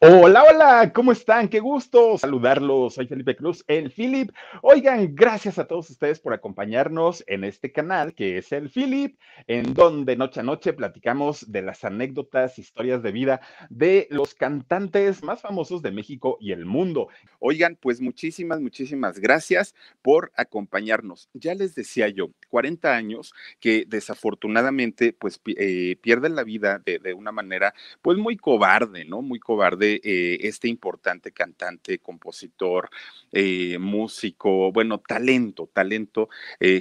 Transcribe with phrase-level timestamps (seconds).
[0.00, 1.48] Hola, hola, ¿cómo están?
[1.48, 2.94] Qué gusto saludarlos.
[2.94, 4.30] Soy Felipe Cruz, el Philip.
[4.62, 9.18] Oigan, gracias a todos ustedes por acompañarnos en este canal que es el Philip,
[9.48, 13.40] en donde noche a noche platicamos de las anécdotas, historias de vida
[13.70, 17.08] de los cantantes más famosos de México y el mundo.
[17.40, 21.28] Oigan, pues muchísimas, muchísimas gracias por acompañarnos.
[21.34, 27.14] Ya les decía yo, 40 años que desafortunadamente pues eh, pierden la vida de, de
[27.14, 29.22] una manera pues muy cobarde, ¿no?
[29.22, 32.90] Muy cobarde eh, este importante cantante, compositor,
[33.32, 36.28] eh, músico, bueno, talento, talento,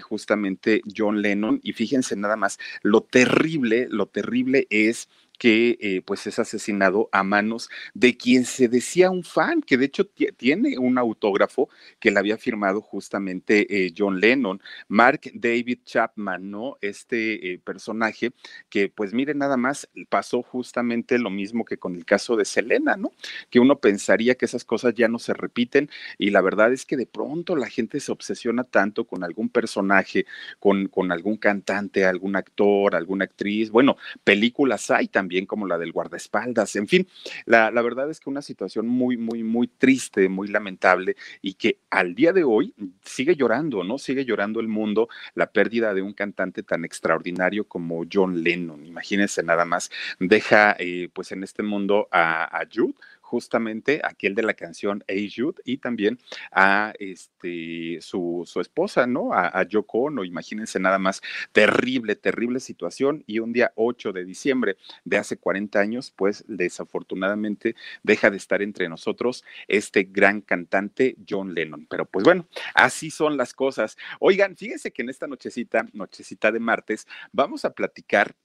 [0.02, 1.60] justamente John Lennon.
[1.64, 7.24] Y fíjense nada más, lo terrible, lo terrible es que eh, pues es asesinado a
[7.24, 10.08] manos de quien se decía un fan, que de hecho
[10.38, 16.78] tiene un autógrafo que le había firmado justamente eh, John Lennon, Mark David Chapman, ¿no?
[16.82, 18.32] Este eh, personaje
[18.70, 22.98] que pues mire nada más pasó justamente lo mismo que con el caso de Selena,
[22.98, 23.12] ¿no?
[23.50, 26.98] Que uno pensaría que esas cosas ya no se repiten y la verdad es que
[26.98, 30.26] de pronto la gente se obsesiona tanto con algún personaje,
[30.60, 35.78] con, con algún cantante, algún actor, alguna actriz, bueno, películas hay también también como la
[35.78, 37.06] del guardaespaldas, en fin,
[37.46, 41.80] la, la verdad es que una situación muy, muy, muy triste, muy lamentable y que
[41.90, 42.74] al día de hoy
[43.04, 43.98] sigue llorando, ¿no?
[43.98, 48.86] Sigue llorando el mundo la pérdida de un cantante tan extraordinario como John Lennon.
[48.86, 52.94] Imagínense nada más, deja eh, pues en este mundo a, a Jude
[53.28, 56.18] justamente aquel de la canción Hey Jude y también
[56.52, 59.34] a este, su, su esposa, ¿no?
[59.34, 61.22] A, a Yoko Ono, imagínense nada más,
[61.52, 67.76] terrible, terrible situación y un día 8 de diciembre de hace 40 años, pues desafortunadamente
[68.02, 71.86] deja de estar entre nosotros este gran cantante John Lennon.
[71.90, 73.98] Pero pues bueno, así son las cosas.
[74.22, 78.36] Oigan, fíjense que en esta nochecita, nochecita de martes, vamos a platicar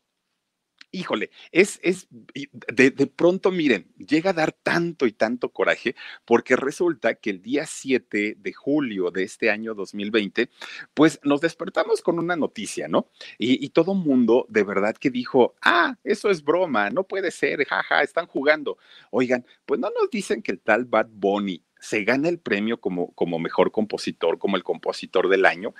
[0.92, 6.54] híjole, es, es de, de, pronto, miren, llega a dar tanto y tanto coraje porque
[6.54, 10.50] resulta que el día 7 de julio de este año 2020,
[10.94, 13.08] pues nos despertamos con una noticia, ¿no?
[13.38, 17.64] Y, y todo mundo de verdad que dijo, ah, eso es broma, no puede ser,
[17.64, 18.76] jaja, están jugando.
[19.10, 23.12] Oigan, pues no nos dicen que el tal Bad Bunny se gana el premio como,
[23.12, 25.74] como mejor compositor, como el compositor del año.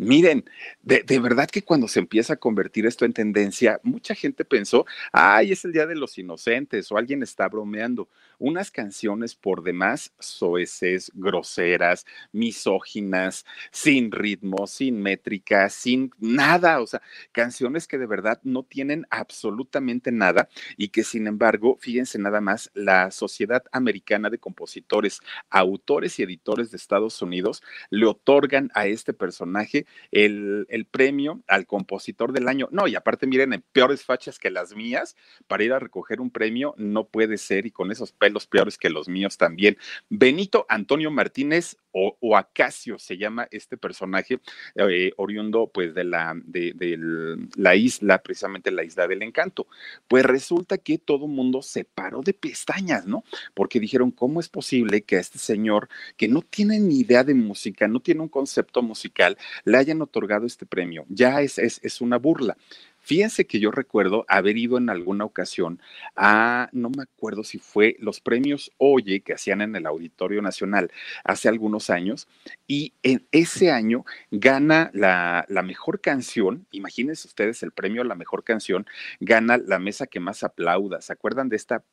[0.00, 0.44] Miren,
[0.80, 5.50] de, verdad que cuando se empieza a convertir esto en tendencia, mucha gente pensó, ay,
[5.50, 8.08] es el Día de los Inocentes o alguien está bromeando.
[8.38, 17.02] Unas canciones por demás soeces, groseras, misóginas, sin ritmo, sin métrica, sin nada, o sea,
[17.32, 22.70] canciones que de verdad no tienen absolutamente nada y que sin embargo, fíjense nada más,
[22.72, 25.18] la Sociedad Americana de Compositores,
[25.50, 31.66] Autores y Editores de Estados Unidos le otorgan a este personaje el, el, premio al
[31.66, 32.68] compositor del año.
[32.70, 35.16] No, y aparte, miren, en peores fachas que las mías,
[35.46, 38.90] para ir a recoger un premio no puede ser, y con esos pelos peores que
[38.90, 39.76] los míos también.
[40.08, 44.40] Benito Antonio Martínez o, Acacio se llama este personaje,
[44.76, 49.66] eh, oriundo pues de la, de, de la isla, precisamente la isla del encanto.
[50.06, 53.24] Pues resulta que todo mundo se paró de pestañas, ¿no?
[53.54, 57.34] Porque dijeron, ¿cómo es posible que a este señor que no tiene ni idea de
[57.34, 59.36] música, no tiene un concepto musical,
[59.78, 61.04] hayan otorgado este premio?
[61.08, 62.56] Ya es, es, es una burla.
[63.00, 65.80] Fíjense que yo recuerdo haber ido en alguna ocasión
[66.14, 70.90] a, no me acuerdo si fue los premios Oye que hacían en el Auditorio Nacional
[71.24, 72.28] hace algunos años,
[72.66, 78.14] y en ese año gana la, la mejor canción, imagínense ustedes el premio a la
[78.14, 78.86] mejor canción,
[79.20, 81.00] gana la mesa que más aplauda.
[81.00, 81.84] ¿Se acuerdan de esta?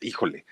[0.00, 0.44] Híjole,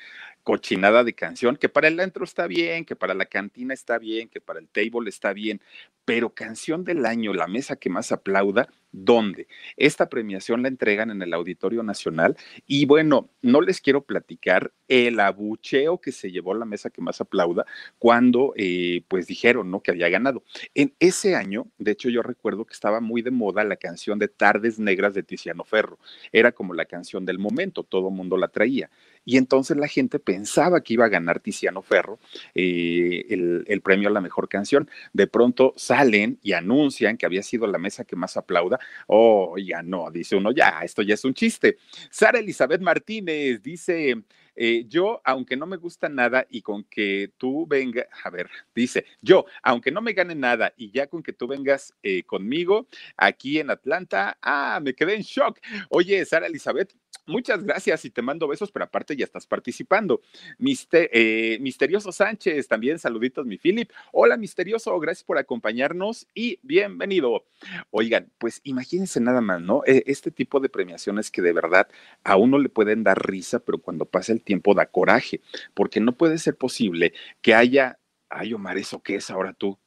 [0.44, 4.28] cochinada de canción, que para el antro está bien, que para la cantina está bien,
[4.28, 5.60] que para el table está bien,
[6.04, 9.48] pero canción del año, la mesa que más aplauda, ¿Dónde?
[9.76, 15.18] Esta premiación la entregan en el Auditorio Nacional y bueno, no les quiero platicar el
[15.18, 17.66] abucheo que se llevó la mesa que más aplauda
[17.98, 19.80] cuando eh, pues dijeron ¿no?
[19.80, 20.44] que había ganado.
[20.76, 24.28] En ese año, de hecho yo recuerdo que estaba muy de moda la canción de
[24.28, 25.98] Tardes Negras de Tiziano Ferro.
[26.30, 28.90] Era como la canción del momento, todo el mundo la traía.
[29.24, 32.18] Y entonces la gente pensaba que iba a ganar Tiziano Ferro
[32.54, 34.88] eh, el, el, premio a la mejor canción.
[35.12, 38.78] De pronto salen y anuncian que había sido la mesa que más aplauda.
[39.06, 41.76] Oh, ya no, dice uno, ya, esto ya es un chiste.
[42.10, 44.22] Sara Elizabeth Martínez dice,
[44.56, 49.04] eh, yo, aunque no me gusta nada y con que tú vengas, a ver, dice,
[49.20, 53.58] yo, aunque no me gane nada y ya con que tú vengas eh, conmigo aquí
[53.58, 55.58] en Atlanta, ah, me quedé en shock.
[55.88, 56.94] Oye, Sara Elizabeth,
[57.26, 60.22] muchas gracias y te mando besos, pero aparte ya estás participando.
[60.58, 63.90] Mister, eh, Misterioso Sánchez, también saluditos, mi Philip.
[64.12, 67.44] Hola, Misterioso, gracias por acompañarnos y bienvenido.
[67.90, 69.82] Oigan, pues imagínense nada más, ¿no?
[69.86, 71.88] E, este tipo de premiaciones que de verdad
[72.22, 75.40] a uno le pueden dar risa, pero cuando pasa el tiempo da coraje,
[75.74, 77.98] porque no puede ser posible que haya,
[78.28, 79.78] ay Omar, ¿eso qué es ahora tú?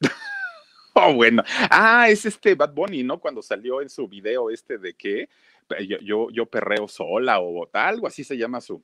[0.94, 3.20] oh, bueno, ah, es este Bad Bunny, ¿no?
[3.20, 5.28] Cuando salió en su video este de que
[5.80, 8.82] yo, yo, yo perreo sola o algo así se llama su,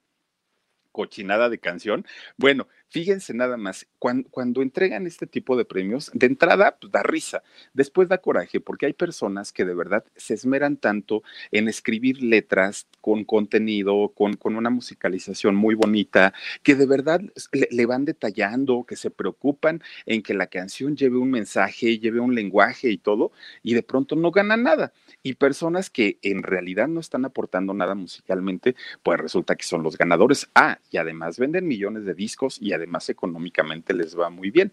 [0.98, 2.04] cochinada de canción.
[2.36, 7.44] Bueno, fíjense nada más, cuando, entregan este tipo de premios, de entrada pues, da risa,
[7.72, 12.88] después da coraje, porque hay personas que de verdad se esmeran tanto en escribir letras
[13.00, 17.20] con contenido, con, con una musicalización muy bonita, que de verdad
[17.52, 22.18] le, le, van detallando, que se preocupan en que la canción lleve un mensaje, lleve
[22.18, 23.30] un lenguaje y todo,
[23.62, 24.92] y de pronto no ganan nada.
[25.22, 29.98] Y personas que en realidad no están aportando nada musicalmente, pues resulta que son los
[29.98, 30.48] ganadores.
[30.54, 34.72] Ah, y además venden millones de discos y además económicamente les va muy bien.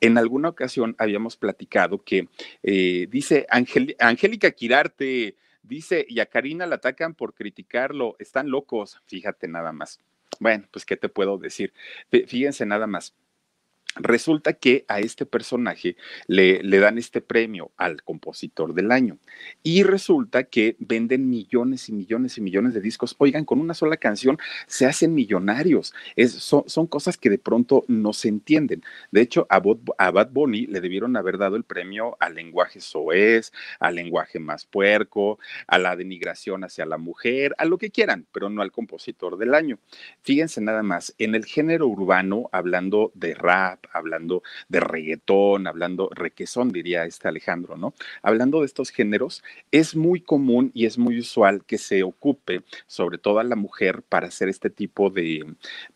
[0.00, 2.28] En alguna ocasión habíamos platicado que
[2.62, 9.48] eh, dice Angélica Quirarte, dice, y a Karina la atacan por criticarlo, están locos, fíjate
[9.48, 10.00] nada más.
[10.40, 11.72] Bueno, pues, ¿qué te puedo decir?
[12.10, 13.14] Fíjense nada más.
[13.96, 15.96] Resulta que a este personaje
[16.26, 19.18] le, le, dan este premio al compositor del año
[19.64, 23.16] y resulta que venden millones y millones y millones de discos.
[23.18, 25.94] Oigan, con una sola canción se hacen millonarios.
[26.14, 28.82] Es, son, cosas que de pronto no se entienden.
[29.10, 29.60] De hecho, a,
[29.98, 34.64] a Bad Bunny le debieron haber dado el premio al lenguaje soez, al lenguaje más
[34.64, 39.38] puerco, a la denigración hacia la mujer, a lo que quieran, pero no al compositor
[39.38, 39.78] del año.
[40.22, 46.70] Fíjense nada más, en el género urbano, hablando de rap, hablando de reggaetón, hablando requesón,
[46.70, 47.94] diría este Alejandro, ¿no?
[48.22, 53.18] Hablando de estos géneros, es muy común y es muy usual que se ocupe, sobre
[53.18, 55.44] todo a la mujer, para hacer este tipo de,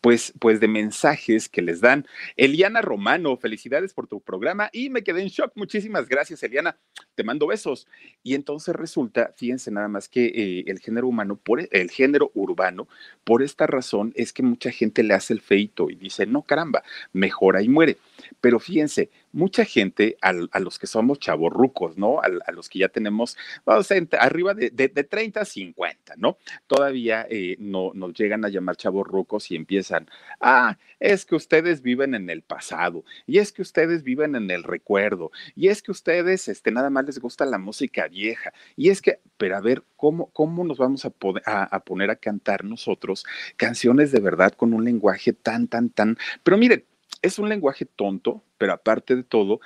[0.00, 2.06] pues, pues de mensajes que les dan.
[2.36, 5.52] Eliana Romano, felicidades por tu programa y me quedé en shock.
[5.54, 6.76] Muchísimas gracias, Eliana.
[7.14, 7.86] Te mando besos.
[8.22, 12.30] Y entonces resulta, fíjense nada más que eh, el género humano, por e, el género
[12.34, 12.88] urbano,
[13.24, 16.82] por esta razón es que mucha gente le hace el feito y dice, no caramba,
[17.12, 17.98] mejora y muere.
[18.40, 22.20] Pero fíjense, mucha gente, a, los que somos chavorrucos, ¿no?
[22.20, 26.36] A, los que ya tenemos, vamos a arriba de, de, 30 a 50, ¿no?
[26.66, 30.08] Todavía eh, no nos llegan a llamar chavorrucos y empiezan,
[30.40, 34.62] ah, es que ustedes viven en el pasado, y es que ustedes viven en el
[34.62, 39.02] recuerdo, y es que ustedes, este, nada más les gusta la música vieja, y es
[39.02, 41.12] que, pero a ver, ¿cómo, cómo nos vamos a,
[41.46, 43.24] a poner a cantar nosotros
[43.56, 46.84] canciones de verdad con un lenguaje tan, tan, tan, pero miren,
[47.22, 49.60] es un lenguaje tonto, pero aparte de todo,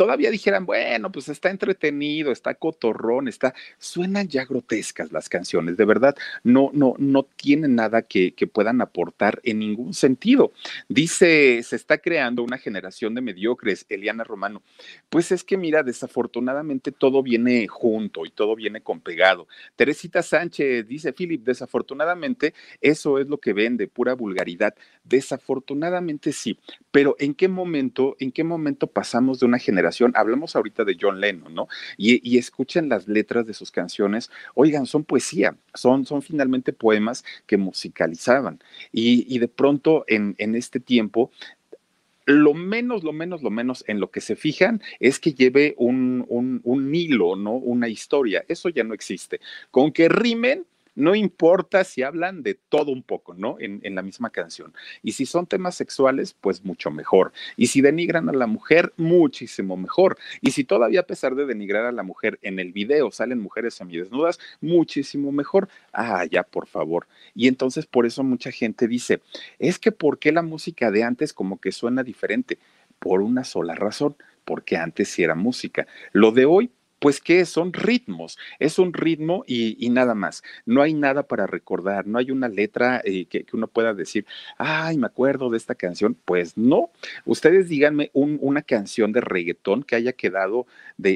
[0.00, 5.84] todavía dijeran, bueno, pues está entretenido, está cotorrón, está, suenan ya grotescas las canciones, de
[5.84, 10.52] verdad, no, no, no tienen nada que, puedan aportar en ningún sentido.
[10.88, 14.62] Dice, se está creando una generación de mediocres, Eliana Romano.
[15.10, 19.48] Pues es que mira, desafortunadamente todo viene junto y todo viene con pegado.
[19.76, 24.74] Teresita Sánchez dice, Philip, desafortunadamente eso es lo que vende, pura vulgaridad.
[25.04, 26.58] Desafortunadamente sí,
[26.90, 31.20] pero ¿en qué momento, en qué momento pasamos de una generación hablamos ahorita de John
[31.20, 31.68] Lennon, ¿no?
[31.96, 37.56] Y, escuchen las letras de sus canciones, oigan, son poesía, son, son finalmente poemas que
[37.56, 38.60] musicalizaban.
[38.92, 41.30] Y, y de pronto en, en este tiempo
[42.30, 46.24] lo menos, lo menos, lo menos en lo que se fijan es que lleve un,
[46.28, 47.54] un, un, hilo, ¿no?
[47.54, 48.44] Una historia.
[48.48, 49.40] Eso ya no existe.
[49.70, 53.56] Con que rimen, no importa si hablan de todo un poco, ¿no?
[53.58, 54.72] En, la misma canción.
[55.02, 57.32] Y si son temas sexuales, pues mucho mejor.
[57.56, 60.16] Y si denigran a la mujer, muchísimo mejor.
[60.40, 63.74] Y si todavía a pesar de denigrar a la mujer en el video salen mujeres
[63.74, 65.68] semidesnudas, muchísimo mejor.
[65.92, 67.06] Ah, ya, por favor.
[67.34, 69.20] Y entonces por eso mucha gente dice,
[69.58, 72.58] es que ¿por qué la música de antes como que suena diferente?
[72.98, 75.86] Por una sola razón, porque antes sí era música.
[76.12, 76.70] Lo de hoy
[77.00, 80.42] pues que son ritmos, es un ritmo y, nada más.
[80.66, 84.26] No hay nada para recordar, no hay una letra eh, que, uno pueda decir,
[84.58, 86.16] ay, me acuerdo de esta canción.
[86.24, 86.90] Pues no.
[87.24, 90.66] Ustedes díganme una canción de reggaetón que haya quedado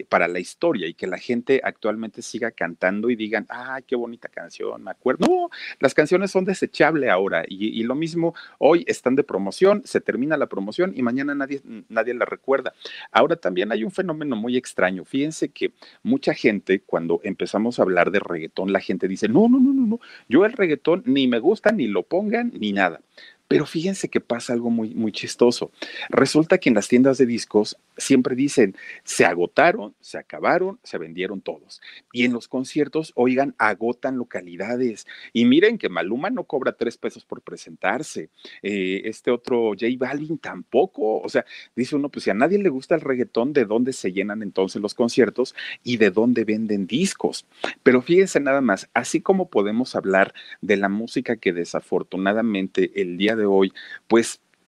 [0.08, 4.28] para la historia y que la gente actualmente siga cantando y digan, ay, qué bonita
[4.28, 5.26] canción, me acuerdo.
[5.26, 10.00] No, las canciones son desechables ahora y, y lo mismo, hoy están de promoción, se
[10.00, 11.60] termina la promoción y mañana nadie,
[11.90, 12.72] nadie la recuerda.
[13.12, 15.04] Ahora también hay un fenómeno muy extraño.
[15.04, 19.60] Fíjense que mucha gente, cuando empezamos a hablar de reggaetón, la gente dice, no, no,
[19.60, 23.00] no, no, no, yo el reggaetón ni me gusta, ni lo pongan, ni nada.
[23.46, 25.70] Pero fíjense que pasa algo muy, muy chistoso.
[26.08, 31.40] Resulta que en las tiendas de discos siempre dicen, se agotaron, se acabaron, se vendieron
[31.40, 31.80] todos.
[32.12, 35.06] Y en los conciertos, oigan, agotan localidades.
[35.32, 38.30] Y miren que Maluma no cobra tres pesos por presentarse.
[38.62, 41.20] Eh, este otro J Balvin tampoco.
[41.20, 41.44] O sea,
[41.76, 44.80] dice uno, pues si a nadie le gusta el reggaetón, ¿de dónde se llenan entonces
[44.80, 47.46] los conciertos y de dónde venden discos?
[47.82, 53.36] Pero fíjense nada más, así como podemos hablar de la música que desafortunadamente el día
[53.36, 53.72] de hoy,
[54.08, 54.40] pues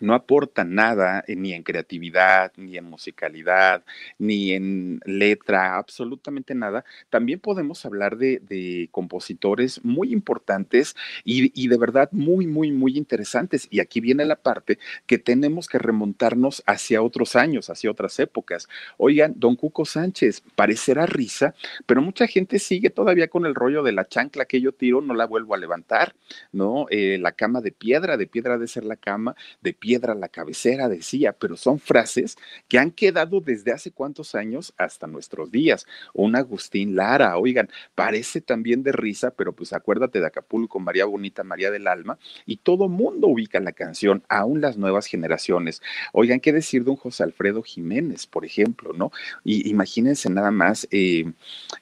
[0.00, 3.84] no aporta nada eh, ni en creatividad, ni en musicalidad,
[4.18, 6.84] ni en letra, absolutamente nada.
[7.10, 13.68] También podemos hablar de, compositores muy importantes y, de verdad muy, muy, muy interesantes.
[13.70, 18.68] Y aquí viene la parte que tenemos que remontarnos hacia otros años, hacia otras épocas.
[18.96, 21.54] Oigan, don Cuco Sánchez, parecerá risa,
[21.86, 25.14] pero mucha gente sigue todavía con el rollo de la chancla que yo tiro, no
[25.14, 26.14] la vuelvo a levantar,
[26.52, 26.86] ¿no?
[26.90, 30.28] Eh, la cama de piedra, de piedra de ser la cama, de piedra piedra la
[30.28, 32.36] cabecera, decía, pero son frases
[32.68, 35.86] que han quedado desde hace cuántos años hasta nuestros días.
[36.12, 41.42] Un Agustín Lara, oigan, parece también de risa, pero pues acuérdate de Acapulco, María Bonita,
[41.42, 45.80] María del Alma, y todo mundo ubica la canción, aún las nuevas generaciones.
[46.12, 49.10] Oigan, ¿qué decir de un José Alfredo Jiménez, por ejemplo, no?
[49.42, 51.32] Y imagínense nada más, eh,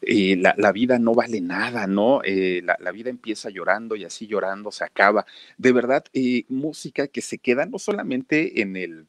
[0.03, 2.21] eh, la, vida no vale nada, ¿no?
[2.23, 5.27] Eh, la, la, vida empieza llorando y así llorando se acaba.
[5.59, 6.05] De verdad,
[6.49, 9.07] música que se queda no solo en el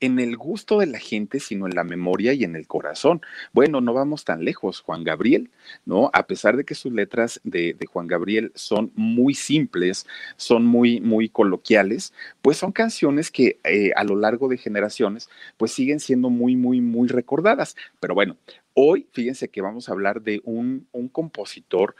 [0.00, 3.22] en el gusto de la gente, sino en la memoria y en el corazón.
[3.52, 4.80] Bueno, no vamos tan lejos.
[4.80, 5.50] Juan Gabriel,
[5.84, 6.10] ¿no?
[6.12, 10.06] A pesar de que sus letras de, Juan Gabriel son muy simples,
[10.36, 15.72] son muy, muy coloquiales, pues son canciones que eh, a lo largo de generaciones, pues
[15.72, 17.76] siguen siendo muy, muy, muy recordadas.
[18.00, 18.36] Pero bueno,
[18.74, 21.94] hoy fíjense que vamos a hablar de un, un compositor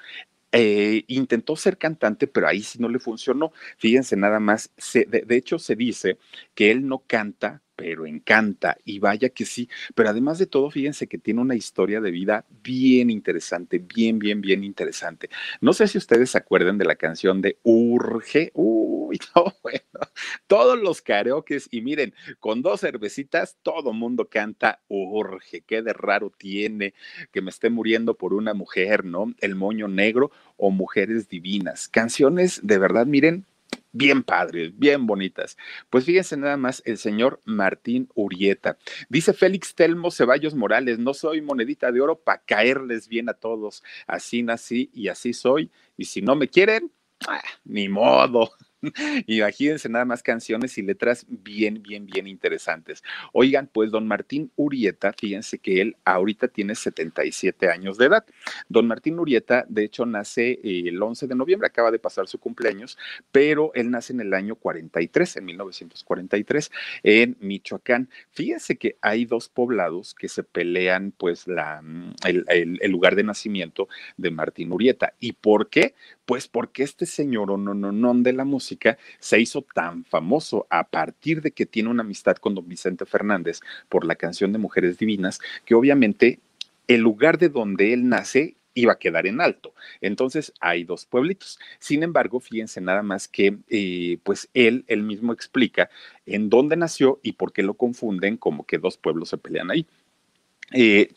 [0.57, 3.53] eh, intentó ser cantante, pero ahí sí no le funcionó.
[3.77, 6.17] Fíjense nada más, de, hecho se dice
[6.55, 11.07] que él no canta, pero encanta, y vaya que sí, pero además de todo, fíjense
[11.07, 15.29] que tiene una historia de vida bien interesante, bien, bien, bien interesante.
[15.61, 19.81] No sé si ustedes se acuerdan de la canción de Urge, uy, no, bueno,
[20.47, 26.31] todos los karaokes, y miren, con dos cervecitas, todo mundo canta Urge, qué de raro
[26.37, 26.95] tiene
[27.33, 29.35] que me esté muriendo por una mujer, ¿no?
[29.41, 33.47] El moño negro o Mujeres Divinas, canciones de verdad, miren,
[33.95, 35.57] bien padres, bien bonitas.
[35.89, 38.77] Pues fíjense nada más el señor Martín Urieta.
[39.09, 43.83] Dice Félix Telmo Ceballos Morales, no soy monedita de oro para caerles bien a todos.
[44.07, 45.71] Así nací y así soy.
[45.97, 46.91] Y si no me quieren,
[47.27, 48.51] ah, ni modo.
[49.27, 53.03] Imagínense nada más canciones y letras bien, bien, bien interesantes.
[53.33, 58.25] Oigan, pues don Martín Urieta, fíjense que él ahorita tiene 77 años de edad.
[58.69, 62.99] Don Martín Urieta, de hecho, nace el 11 de noviembre, acaba de pasar su cumpleaños,
[63.33, 66.71] pero él nace en el año 43, en 1943,
[67.03, 68.09] en Michoacán.
[68.31, 73.25] Fíjense que hay dos poblados que se pelean, pues, la, mm, el, el lugar de
[73.25, 75.15] nacimiento de Martín Urieta.
[75.21, 75.95] ¿Y por qué?
[76.25, 80.67] Pues porque este señor, o no, no, no, de la música, se hizo tan famoso
[80.71, 84.59] a partir de que tiene una amistad con don Vicente Fernández por la canción de
[84.59, 86.41] Mujeres Divinas, que obviamente
[86.89, 89.75] el lugar de donde él nace iba a quedar en alto.
[90.01, 91.59] Entonces hay dos pueblitos.
[91.79, 95.91] Sin embargo, fíjense nada más que, eh, pues él, él mismo explica
[96.27, 99.87] en dónde nació y por qué lo confunden como que dos pueblos se pelean ahí.
[100.73, 101.11] Eh,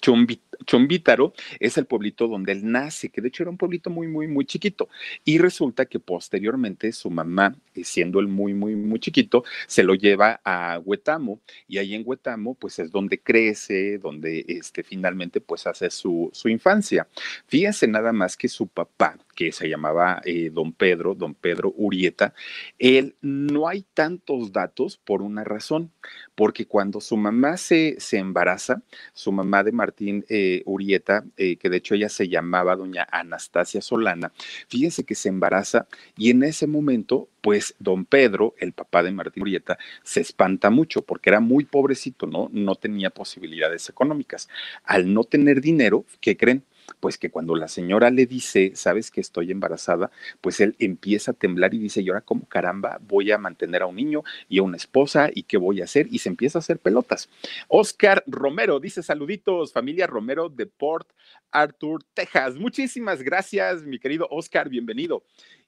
[0.66, 4.28] Chombítaro es el pueblito donde él nace, que de hecho era un pueblito muy, muy,
[4.28, 4.90] muy chiquito.
[5.24, 9.96] Y resulta que posteriormente su mamá, eh, siendo él muy, muy, muy chiquito, se lo
[9.96, 11.40] lleva a Huetamo.
[11.68, 16.50] Y ahí en Huetamo, pues es donde crece, donde este, finalmente, pues hace su, su
[16.50, 17.08] infancia.
[17.48, 22.34] Fíjense nada más que su papá, que se llamaba eh, don Pedro, don Pedro Urieta,
[22.80, 25.92] él no hay tantos datos por una razón,
[26.36, 28.82] porque cuando su mamá se, se embaraza,
[29.14, 33.82] su mamá de Martín eh, Urieta, eh, que de hecho ella se llamaba doña Anastasia
[33.82, 34.32] Solana,
[34.68, 35.88] fíjense que se embaraza
[36.18, 41.01] y en ese momento, pues don Pedro, el papá de Martín Urieta, se espanta mucho
[41.01, 42.50] porque era muy pobrecito, ¿no?
[42.51, 44.50] No tenía posibilidades económicas.
[44.84, 46.63] Al no tener dinero, ¿qué creen?
[47.00, 51.34] Pues que cuando la señora le dice, sabes que estoy embarazada, pues él empieza a
[51.34, 54.63] temblar y dice, ¿y ahora cómo caramba voy a mantener a un niño y a
[54.63, 56.08] una esposa y qué voy a hacer?
[56.12, 57.29] Y se empieza a hacer pelotas.
[57.67, 61.08] Oscar Romero dice, saluditos, familia Romero de Port
[61.51, 62.56] Arthur, Texas.
[62.56, 65.24] Muchísimas gracias, mi querido Oscar, bienvenido.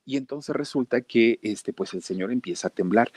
[0.06, 3.12] Y entonces resulta que este, pues el señor empieza a temblar.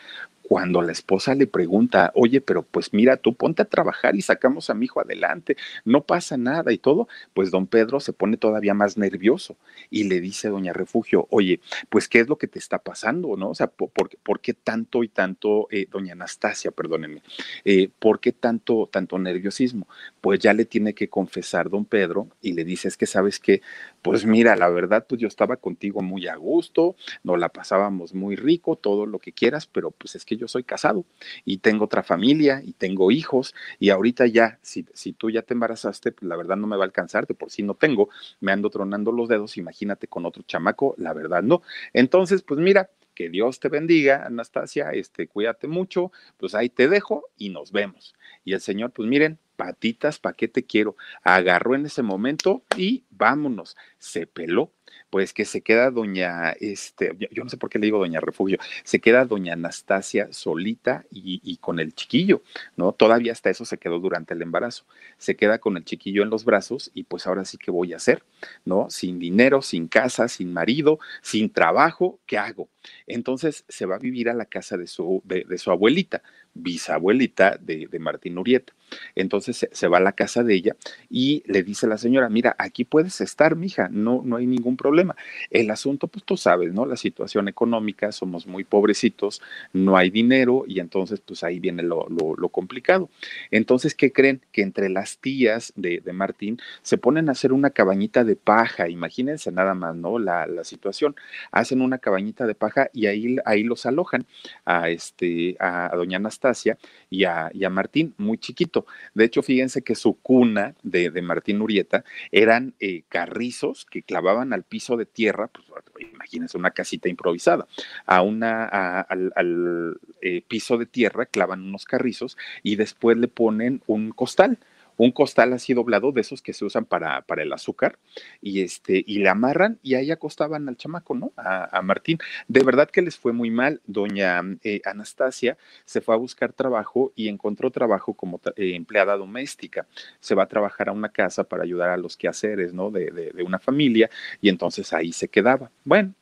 [0.52, 4.68] Cuando la esposa le pregunta, oye, pero pues mira, tú ponte a trabajar y sacamos
[4.68, 5.56] a mi hijo adelante,
[5.86, 9.56] no pasa nada y todo, pues don Pedro se pone todavía más nervioso
[9.88, 13.34] y le dice a doña Refugio, oye, pues qué es lo que te está pasando,
[13.34, 13.48] ¿no?
[13.48, 17.22] O sea, ¿por, por, qué tanto y tanto, eh, doña Anastasia, perdónenme,
[17.64, 19.88] eh, ¿por qué tanto, tanto nerviosismo?
[20.20, 23.62] Pues ya le tiene que confesar don Pedro y le dice, es que sabes que,
[24.02, 26.94] pues mira, la verdad, pues yo estaba contigo muy a gusto,
[27.24, 30.64] nos la pasábamos muy rico, todo lo que quieras, pero pues es que yo soy
[30.64, 31.04] casado
[31.44, 35.54] y tengo otra familia y tengo hijos y ahorita ya, si, si tú ya te
[35.54, 38.08] embarazaste, pues la verdad no me va a alcanzar, de por si no tengo,
[38.40, 41.62] me ando tronando los dedos, imagínate con otro chamaco, la verdad no.
[41.92, 47.24] Entonces, pues mira, que Dios te bendiga, Anastasia, este, cuídate mucho, pues ahí te dejo
[47.36, 48.14] y nos vemos.
[48.44, 50.96] Y el Señor, pues miren, patitas, ¿para qué te quiero?
[51.22, 54.72] Agarró en ese momento y vámonos, se peló
[55.10, 58.58] pues que se queda doña, este, yo no sé por qué le digo doña Refugio,
[58.84, 62.42] se queda doña Anastasia solita y, con el chiquillo,
[62.76, 62.92] ¿no?
[62.92, 64.84] Todavía hasta eso se quedó durante el embarazo.
[65.18, 67.96] Se queda con el chiquillo en los brazos y pues ahora sí que voy a
[67.96, 68.24] hacer,
[68.64, 68.88] ¿no?
[68.90, 72.68] Sin dinero, sin casa, sin marido, sin trabajo, ¿qué hago?
[73.06, 76.22] Entonces se va a vivir a la casa de su, de, su abuelita,
[76.54, 78.72] bisabuelita de, de Martín Urieta.
[79.14, 80.76] Entonces se, va a la casa de ella
[81.08, 84.76] y le dice a la señora, mira, aquí puedes estar, mija, no, no hay ningún
[84.82, 85.14] problema.
[85.50, 86.84] El asunto, pues tú sabes, ¿no?
[86.86, 89.40] La situación económica, somos muy pobrecitos,
[89.72, 92.08] no hay dinero y entonces pues ahí viene lo,
[92.50, 93.08] complicado.
[93.50, 94.40] Entonces, ¿qué creen?
[94.52, 98.88] Que entre las tías de, de, Martín se ponen a hacer una cabañita de paja,
[98.88, 100.18] imagínense nada más, ¿no?
[100.18, 101.14] La, la situación.
[101.52, 104.26] Hacen una cabañita de paja y ahí, ahí los alojan
[104.64, 106.76] a, este, a, doña Anastasia
[107.08, 108.86] y a, y a Martín, muy chiquito.
[109.14, 114.64] De hecho, fíjense que su cuna de, Martín Urieta eran eh, carrizos que clavaban al
[114.72, 117.66] piso de tierra, pues imagínense una casita improvisada,
[118.06, 118.64] a una,
[119.02, 124.56] al, eh, piso de tierra clavan unos carrizos y después le ponen un costal
[125.02, 127.98] un costal así doblado de esos que se usan para, para el azúcar
[128.40, 131.32] y este y le amarran y ahí acostaban al chamaco, ¿no?
[131.36, 132.18] A, Martín.
[132.46, 133.80] De verdad que les fue muy mal.
[133.86, 139.88] Doña eh, Anastasia se fue a buscar trabajo y encontró trabajo como eh, empleada doméstica.
[140.20, 142.92] Se va a trabajar a una casa para ayudar a los quehaceres, ¿no?
[142.92, 144.08] De, de una familia
[144.40, 145.72] y entonces ahí se quedaba.
[145.84, 146.14] Bueno,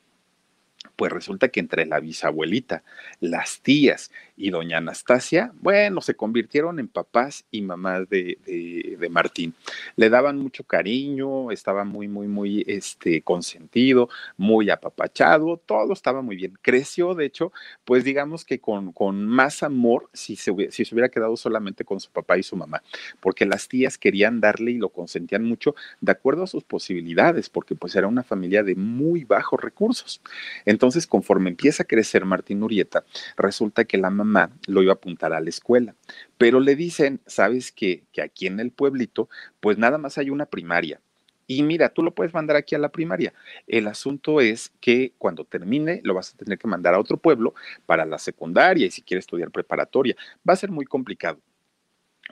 [0.95, 2.83] pues resulta que entre la bisabuelita,
[3.19, 8.37] las tías y doña Anastasia, bueno, se convirtieron en papás y mamás de,
[8.99, 9.53] de, Martín.
[9.95, 16.35] Le daban mucho cariño, estaba muy, muy, muy este, consentido, muy apapachado, todo estaba muy
[16.35, 16.57] bien.
[16.61, 17.51] Creció, de hecho,
[17.85, 21.83] pues digamos que con, con más amor si se, hubiera, si se hubiera quedado solamente
[21.83, 22.81] con su papá y su mamá,
[23.19, 27.75] porque las tías querían darle y lo consentían mucho de acuerdo a sus posibilidades, porque
[27.75, 30.21] pues era una familia de muy bajos recursos.
[30.65, 33.03] Entonces, conforme empieza a crecer Martín Urieta,
[33.37, 34.30] resulta que la mamá
[34.67, 35.95] lo iba a apuntar a la escuela,
[36.37, 41.01] pero le dicen, sabes que, aquí en el pueblito, pues nada más hay una primaria.
[41.47, 43.33] Y mira, tú lo puedes mandar aquí a la primaria.
[43.67, 47.53] El asunto es que cuando termine lo vas a tener que mandar a otro pueblo
[47.85, 50.15] para la secundaria y si quiere estudiar preparatoria.
[50.47, 51.39] Va a ser muy complicado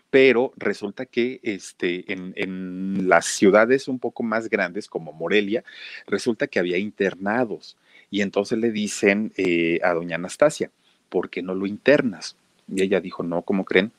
[0.10, 5.64] pero resulta que este, en, en, las ciudades un poco más grandes como Morelia,
[6.08, 7.78] resulta que había internados.
[8.10, 10.72] Y entonces le dicen eh, a doña Anastasia,
[11.10, 12.36] ¿por qué no lo internas?
[12.68, 13.92] Y ella dijo, no, ¿cómo creen?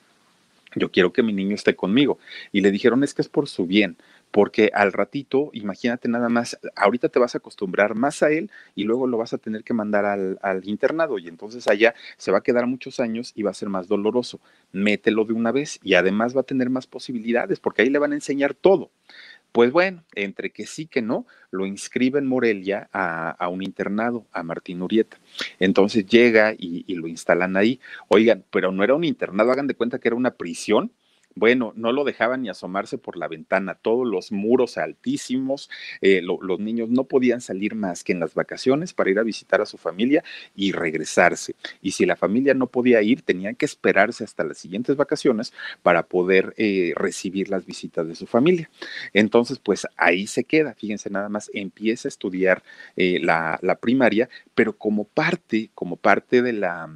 [0.77, 2.19] Yo quiero que mi niño esté conmigo.
[2.53, 3.97] Y le dijeron, es que es por su bien,
[4.31, 8.85] porque al ratito, imagínate nada más, ahorita te vas a acostumbrar más a él y
[8.85, 12.39] luego lo vas a tener que mandar al, al internado y entonces allá se va
[12.39, 14.41] a quedar muchos años y va a ser más doloroso.
[14.73, 18.13] Mételo de una vez y además va a tener más posibilidades porque ahí le van
[18.13, 18.91] a enseñar todo.
[19.53, 24.43] Pues bueno, entre que sí que no, lo inscribe en Morelia a, un internado, a
[24.43, 25.19] Martín Urieta.
[25.59, 27.81] Entonces llega y, y, lo instalan ahí.
[28.09, 30.93] Oigan, pero no era un internado, hagan de cuenta que era una prisión
[31.35, 36.59] bueno, no lo dejaban ni asomarse por la ventana, todos los muros altísimos, eh, los
[36.59, 39.79] niños no podían salir más que en las vacaciones para ir a visitar a su
[39.79, 40.25] familia
[40.57, 41.55] y regresarse.
[41.81, 46.03] Y si la familia no podía ir, tenían que esperarse hasta las siguientes vacaciones para
[46.05, 48.69] poder eh, recibir las visitas de su familia.
[49.13, 52.63] Entonces, pues ahí se queda, fíjense nada más, empieza a estudiar
[52.97, 56.89] eh, la, la primaria, pero como parte, como parte de la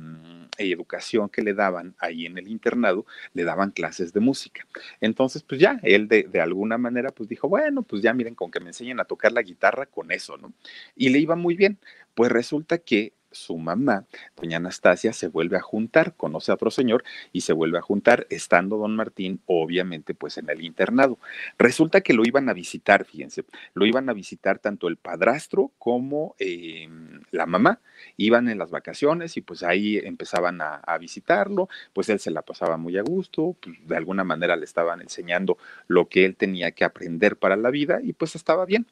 [0.59, 4.67] mm, educación que le daban ahí en el internado, le daban clases de música.
[5.01, 8.51] Entonces, pues ya, él de, de, alguna manera, pues dijo, bueno, pues ya miren, con
[8.51, 10.53] que me enseñen a tocar la guitarra, con eso, ¿no?
[10.97, 11.79] Y le iba muy bien.
[12.14, 17.05] Pues resulta que su mamá, doña Anastasia, se vuelve a juntar, conoce a otro señor
[17.33, 21.18] y se vuelve a juntar, estando don Martín, obviamente, pues en el internado.
[21.59, 23.44] Resulta que lo iban a visitar, fíjense,
[23.75, 26.88] lo iban a visitar tanto el padrastro como eh,
[27.31, 27.81] la mamá.
[28.16, 32.77] Iban en las vacaciones y pues ahí empezaban a, visitarlo, pues él se la pasaba
[32.77, 36.85] muy a gusto, pues de alguna manera le estaban enseñando lo que él tenía que
[36.85, 38.87] aprender para la vida y pues estaba bien.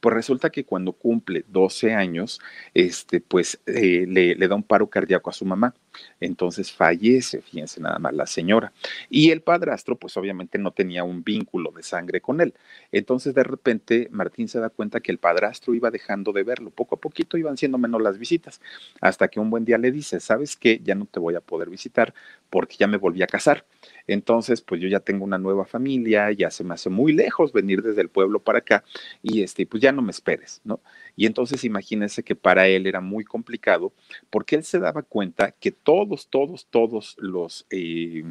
[0.00, 2.40] Pues resulta que cuando cumple 12 años,
[2.74, 5.74] este, pues eh, le, le, da un paro cardíaco a su mamá.
[6.20, 8.72] Entonces fallece, fíjense nada más, la señora.
[9.10, 12.54] Y el padrastro, pues obviamente no tenía un vínculo de sangre con él.
[12.92, 16.70] Entonces de repente Martín se da cuenta que el padrastro iba dejando de verlo.
[16.70, 18.60] Poco a poquito iban siendo menos las visitas.
[19.00, 20.80] Hasta que un buen día le dice, ¿sabes qué?
[20.82, 22.14] Ya no te voy a poder visitar
[22.50, 23.64] porque ya me volví a casar.
[24.08, 27.82] Entonces, pues yo ya tengo una nueva familia, ya se me hace muy lejos venir
[27.82, 28.82] desde el pueblo para acá
[29.22, 30.80] y este, pues ya no me esperes, ¿no?
[31.14, 33.92] Y entonces imagínense que para él era muy complicado
[34.30, 38.24] porque él se daba cuenta que todos, todos, todos los eh,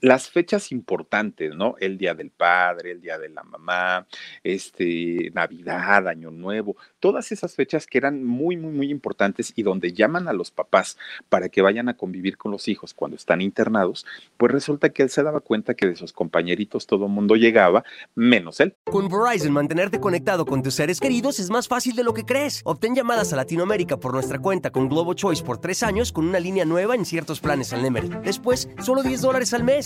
[0.00, 1.74] las fechas importantes, ¿no?
[1.80, 4.06] El Día del Padre, el Día de la Mamá,
[4.42, 9.92] este, Navidad, Año Nuevo, todas esas fechas que eran muy, muy, muy importantes y donde
[9.92, 14.06] llaman a los papás para que vayan a convivir con los hijos cuando están internados,
[14.36, 18.60] pues resulta que él se daba cuenta que de sus compañeritos todo mundo llegaba, menos
[18.60, 18.74] él.
[18.84, 22.60] Con Verizon, mantenerte conectado con tus seres queridos es más fácil de lo que crees.
[22.64, 26.40] Obtén llamadas a Latinoamérica por nuestra cuenta con Globo Choice por tres años con una
[26.40, 28.10] línea nueva en ciertos planes al Nemery.
[28.24, 29.85] Después, solo 10 dólares al mes.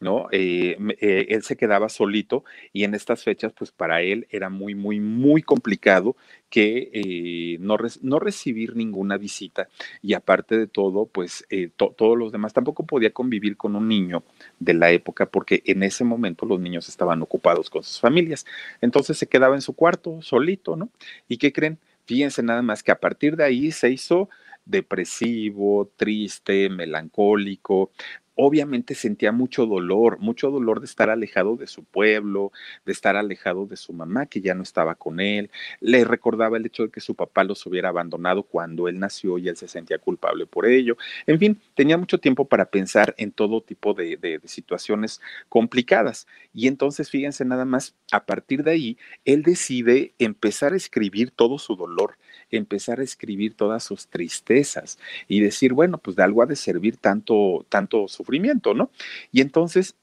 [0.00, 0.28] ¿No?
[0.30, 4.74] Eh, eh, él se quedaba solito y en estas fechas, pues para él era muy,
[4.74, 6.16] muy, muy complicado
[6.48, 9.68] que eh, no, no, recibir ninguna visita
[10.02, 14.22] y aparte de todo, pues todos los demás tampoco podía convivir con un niño
[14.58, 18.46] de la época porque en ese momento los niños estaban ocupados con sus familias.
[18.80, 20.90] Entonces se quedaba en su cuarto solito, ¿no?
[21.28, 21.78] ¿Y qué creen?
[22.06, 24.30] Fíjense nada más que a partir de ahí se hizo
[24.64, 27.90] depresivo, triste, melancólico,
[28.40, 32.52] obviamente sentía mucho dolor, mucho dolor de estar alejado de su pueblo,
[32.86, 35.50] de estar alejado de su mamá que ya no estaba con él.
[35.80, 39.48] Le recordaba el hecho de que su papá los hubiera abandonado cuando él nació y
[39.48, 40.96] él se sentía culpable por ello.
[41.26, 46.28] En fin, tenía mucho tiempo para pensar en todo tipo de, de, situaciones complicadas.
[46.54, 51.58] Y entonces, fíjense nada más, a partir de ahí, él decide empezar a escribir todo
[51.58, 52.14] su dolor,
[52.50, 54.96] empezar a escribir todas sus tristezas
[55.26, 58.90] y decir, bueno, pues de algo ha de servir tanto, tanto su sufrimiento, ¿no?
[59.32, 59.94] Y entonces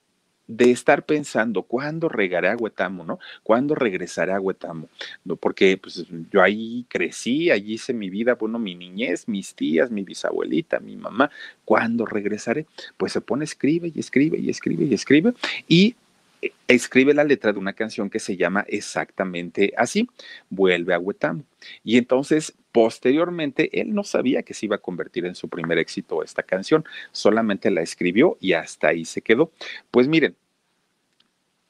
[0.48, 3.20] de estar pensando cuándo regaré a Huetamo, ¿no?
[3.42, 4.88] ¿Cuándo regresaré a Huetamo?
[5.24, 5.36] ¿No?
[5.36, 10.04] Porque pues, yo ahí crecí, allí hice mi vida, bueno, mi niñez, mis tías, mi
[10.04, 11.32] bisabuelita, mi mamá,
[11.66, 12.68] ¿cuándo regresaré?
[12.98, 15.34] Pues se pone, escribe y escribe y escribe y escribe
[15.68, 15.96] y
[16.44, 20.08] eh, escribe la letra de una canción que se llama exactamente así,
[20.50, 21.44] Vuelve a Huetamo.
[21.84, 26.22] Y entonces Posteriormente, él no sabía que se iba a convertir en su primer éxito
[26.24, 26.84] esta canción,
[27.14, 29.54] solamente la escribió y hasta ahí se quedó.
[29.92, 30.36] Pues miren,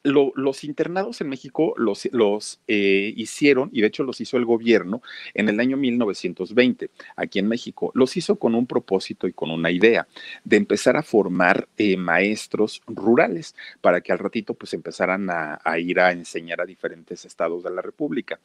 [0.02, 4.44] lo, los internados en México los, los eh, hicieron, y de hecho los hizo el
[4.44, 5.00] gobierno
[5.32, 7.92] en el año 1920, aquí en México.
[7.94, 10.08] Los hizo con un propósito y con una idea
[10.42, 16.00] de empezar a formar eh, maestros rurales para que al ratito pues empezaran a ir
[16.00, 18.40] a enseñar a diferentes estados de la República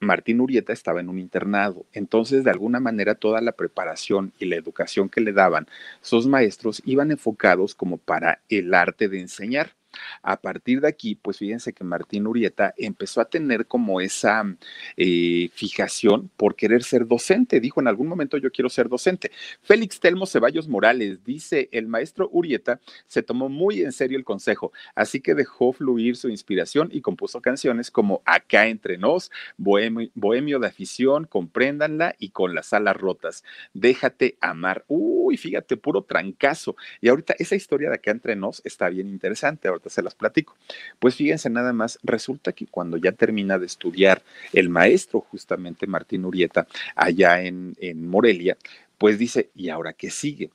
[0.00, 4.56] Martín Urieta estaba en un internado, entonces de alguna manera toda la preparación y la
[4.56, 5.66] educación que le daban
[6.00, 9.77] sus maestros iban enfocados como para el arte de enseñar.
[10.22, 14.44] A partir de aquí, pues fíjense que Martín Urieta empezó a tener como esa
[14.96, 17.60] eh, fijación por querer ser docente.
[17.60, 19.30] Dijo, en algún momento yo quiero ser docente.
[19.62, 24.72] Félix Telmo Ceballos Morales dice, el maestro Urieta se tomó muy en serio el consejo,
[24.94, 30.66] así que dejó fluir su inspiración y compuso canciones como Acá entre nos, Bohemio, de
[30.66, 33.44] afición, compréndanla y con las alas rotas.
[33.74, 34.84] Déjate amar.
[34.88, 36.76] Uy, fíjate, puro trancazo.
[37.00, 40.56] Y ahorita esa historia de Acá entre nos está bien interesante se las platico.
[40.98, 44.22] Pues fíjense nada más, resulta que cuando ya termina de estudiar
[44.52, 48.56] el maestro, justamente Martín Urieta, allá en, en Morelia,
[48.98, 50.50] pues dice, ¿y ahora qué sigue?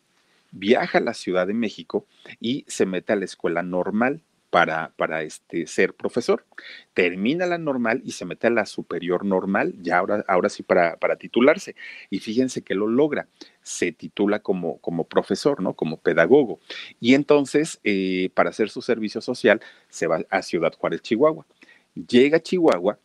[0.52, 2.06] Viaja a la Ciudad de México
[2.40, 4.22] y se mete a la escuela normal
[4.54, 6.46] para, para este, ser profesor.
[6.94, 10.96] Termina la normal y se mete a la superior normal, ya ahora, ahora sí para,
[10.98, 11.76] para titularse.
[12.12, 13.28] Y fíjense que lo logra.
[13.64, 15.74] Se titula como, como profesor, ¿no?
[15.74, 16.60] Como pedagogo.
[17.00, 21.48] Y entonces, eh, para hacer su servicio social, se va a Ciudad Juárez, Chihuahua.
[21.96, 23.00] Llega a Chihuahua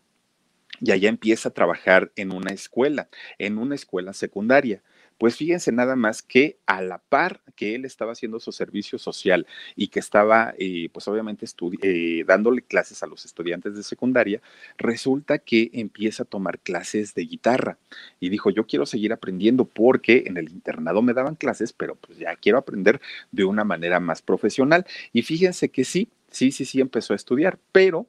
[0.83, 3.09] y allá empieza a trabajar en una escuela,
[3.39, 4.83] en una escuela secundaria.
[5.19, 9.47] Pues fíjense nada más que a la par que él estaba haciendo su servicio social
[9.75, 11.45] y que estaba, eh, pues obviamente,
[11.83, 14.41] eh, dándole clases a los estudiantes de secundaria,
[14.79, 17.79] resulta que empieza a tomar clases de guitarra.
[18.21, 22.19] Y dijo, yo quiero seguir aprendiendo porque en el internado me daban clases, pero pues
[22.19, 23.01] ya quiero aprender
[23.33, 24.87] de una manera más profesional.
[25.13, 28.07] Y fíjense que sí, sí, sí, sí empezó a estudiar, pero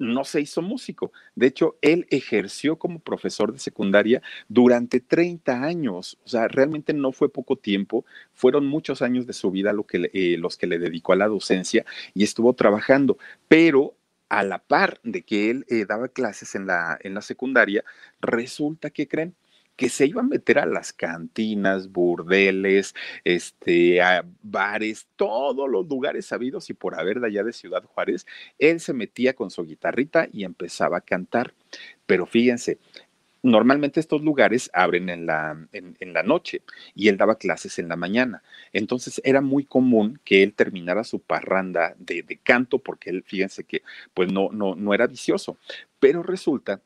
[0.00, 1.12] no se hizo músico.
[1.36, 6.18] De hecho, él ejerció como profesor de secundaria durante 30 años.
[6.24, 10.10] O sea, realmente no fue poco tiempo, fueron muchos años de su vida lo que,
[10.12, 11.84] eh, los que le dedicó a la docencia
[12.14, 13.18] y estuvo trabajando.
[13.46, 13.94] Pero
[14.30, 17.84] a la par de que él eh, daba clases en la, en la secundaria,
[18.20, 19.34] resulta que creen
[19.76, 26.26] que se iba a meter a las cantinas, burdeles, este, a bares, todos los lugares
[26.26, 28.26] sabidos y por haber de allá de Ciudad Juárez,
[28.58, 31.54] él se metía con su guitarrita y empezaba a cantar.
[32.06, 32.78] Pero fíjense,
[33.42, 36.60] Normalmente estos lugares abren en la, en, la, noche
[36.94, 38.42] y él daba clases en la mañana.
[38.74, 43.64] Entonces era muy común que él terminara su parranda de, de canto porque él, fíjense
[43.64, 45.56] que pues no, no, no era vicioso.
[45.98, 46.82] Pero resulta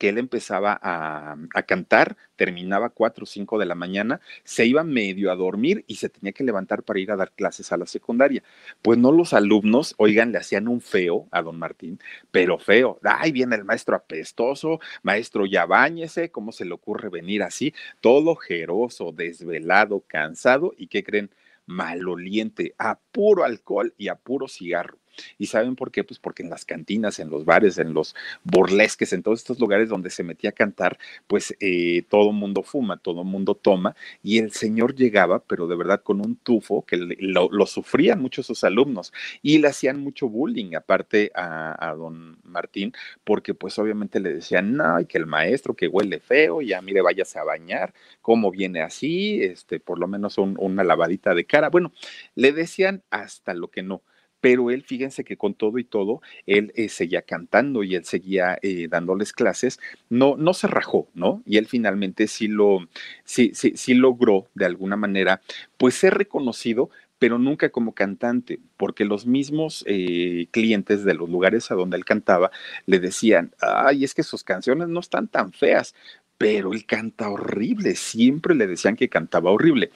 [0.00, 1.36] que él empezaba a,
[1.66, 6.08] cantar, terminaba 4 o 5 de la mañana, se iba medio a dormir y se
[6.08, 8.42] tenía que levantar para ir a dar clases a la secundaria.
[8.80, 12.98] Pues no los alumnos, oigan, le hacían un feo a don Martín, pero feo.
[13.04, 17.74] Ay, viene el maestro apestoso, maestro ya bañese, ¿cómo se le ocurre venir así?
[18.00, 21.30] Todo jeroso, desvelado, cansado y ¿qué creen?
[21.66, 24.99] maloliente, a puro alcohol y a puro cigarro.
[25.38, 26.04] ¿Y saben por qué?
[26.04, 29.88] Pues porque en las cantinas, en los bares, en los burlesques, en todos estos lugares
[29.88, 34.52] donde se metía a cantar, pues eh, todo mundo fuma, todo mundo toma, y el
[34.52, 39.58] señor llegaba, pero de verdad con un tufo que lo, sufrían muchos sus alumnos y
[39.58, 42.92] le hacían mucho bullying, aparte a, don Martín,
[43.24, 47.02] porque pues obviamente le decían, no, y que el maestro que huele feo, ya mire,
[47.02, 51.68] váyase a bañar, cómo viene así, este, por lo menos una lavadita de cara.
[51.70, 51.92] Bueno,
[52.34, 54.02] le decían hasta lo que no
[54.40, 58.58] pero él, fíjense que con todo y todo, él eh, seguía cantando y él seguía
[58.62, 61.42] eh, dándoles clases, no, no se rajó, ¿no?
[61.46, 62.88] Y él finalmente sí lo,
[63.24, 65.40] sí, sí, sí logró de alguna manera,
[65.76, 71.70] pues ser reconocido, pero nunca como cantante, porque los mismos eh, clientes de los lugares
[71.70, 72.50] a donde él cantaba
[72.86, 75.94] le decían, ay, es que sus canciones no están tan feas,
[76.38, 79.90] pero él canta horrible, siempre le decían que cantaba horrible.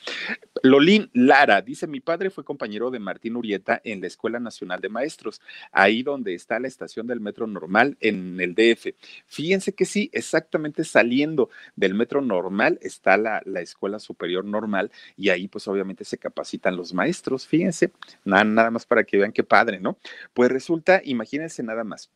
[0.65, 4.89] Lolín Lara dice, mi padre fue compañero de Martín Urieta en la Escuela Nacional de
[4.89, 8.95] Maestros, ahí donde está la estación del metro normal en el DF.
[9.27, 15.29] Fíjense que sí, exactamente saliendo del metro normal está la, la Escuela Superior Normal y
[15.29, 17.93] ahí pues obviamente se capacitan los maestros, fíjense,
[18.25, 19.99] nada, nada más para que vean qué padre, ¿no?
[20.33, 22.11] Pues resulta, imagínense nada más,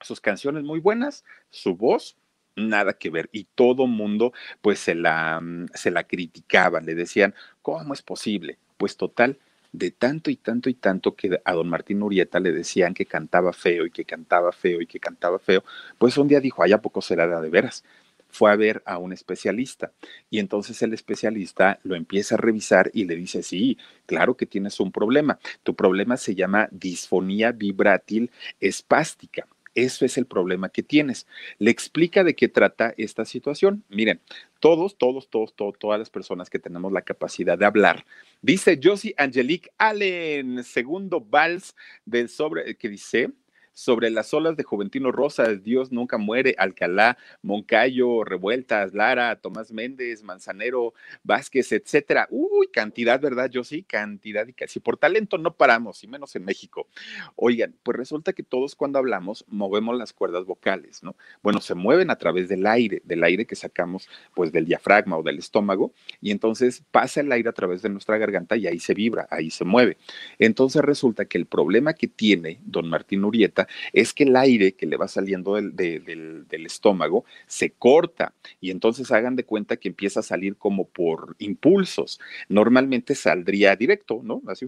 [0.00, 2.16] sus canciones muy buenas, su voz
[2.56, 7.34] nada que ver y todo mundo pues se la, mm, se la criticaba, le decían,
[7.62, 8.58] ¿cómo es posible?
[8.76, 9.38] Pues total,
[9.72, 13.52] de tanto y tanto y tanto que a don Martín Urieta le decían que cantaba
[13.52, 15.64] feo y que cantaba feo y que cantaba feo,
[15.98, 17.84] pues un día dijo, ay, ¿a poco será de veras?
[18.28, 19.92] Fue a ver a un especialista
[20.30, 24.80] y entonces el especialista lo empieza a revisar y le dice, sí, claro que tienes
[24.80, 25.38] un problema.
[25.62, 29.46] Tu problema se llama disfonía vibrátil espástica.
[29.74, 31.26] Eso es el problema que tienes.
[31.58, 33.84] Le explica de qué trata esta situación.
[33.88, 34.20] Miren,
[34.60, 38.04] todos, todos, todos, todas las personas que tenemos la capacidad de hablar.
[38.42, 43.30] Dice Josie Angelique Allen, segundo vals del sobre, que dice,
[43.72, 50.22] sobre las olas de Juventino Rosas, Dios nunca muere, Alcalá, Moncayo, Revueltas, Lara, Tomás Méndez,
[50.22, 52.28] Manzanero, Vázquez, etcétera.
[52.30, 53.50] Uy, cantidad, ¿verdad?
[53.50, 56.88] Yo sí, cantidad y casi por talento no paramos, y menos en México.
[57.36, 61.16] Oigan, pues resulta que todos cuando hablamos movemos las cuerdas vocales, ¿no?
[61.42, 65.22] Bueno, se mueven a través del aire, del aire que sacamos pues del diafragma o
[65.22, 68.94] del estómago, y entonces pasa el aire a través de nuestra garganta y ahí se
[68.94, 69.96] vibra, ahí se mueve.
[70.38, 73.61] Entonces resulta que el problema que tiene don Martín Urieta
[73.92, 79.36] es que el aire que le va saliendo del, estómago se corta y entonces hagan
[79.36, 82.20] de cuenta que empieza a salir como por impulsos.
[82.48, 84.42] Normalmente saldría directo, ¿no?
[84.46, 84.66] Así,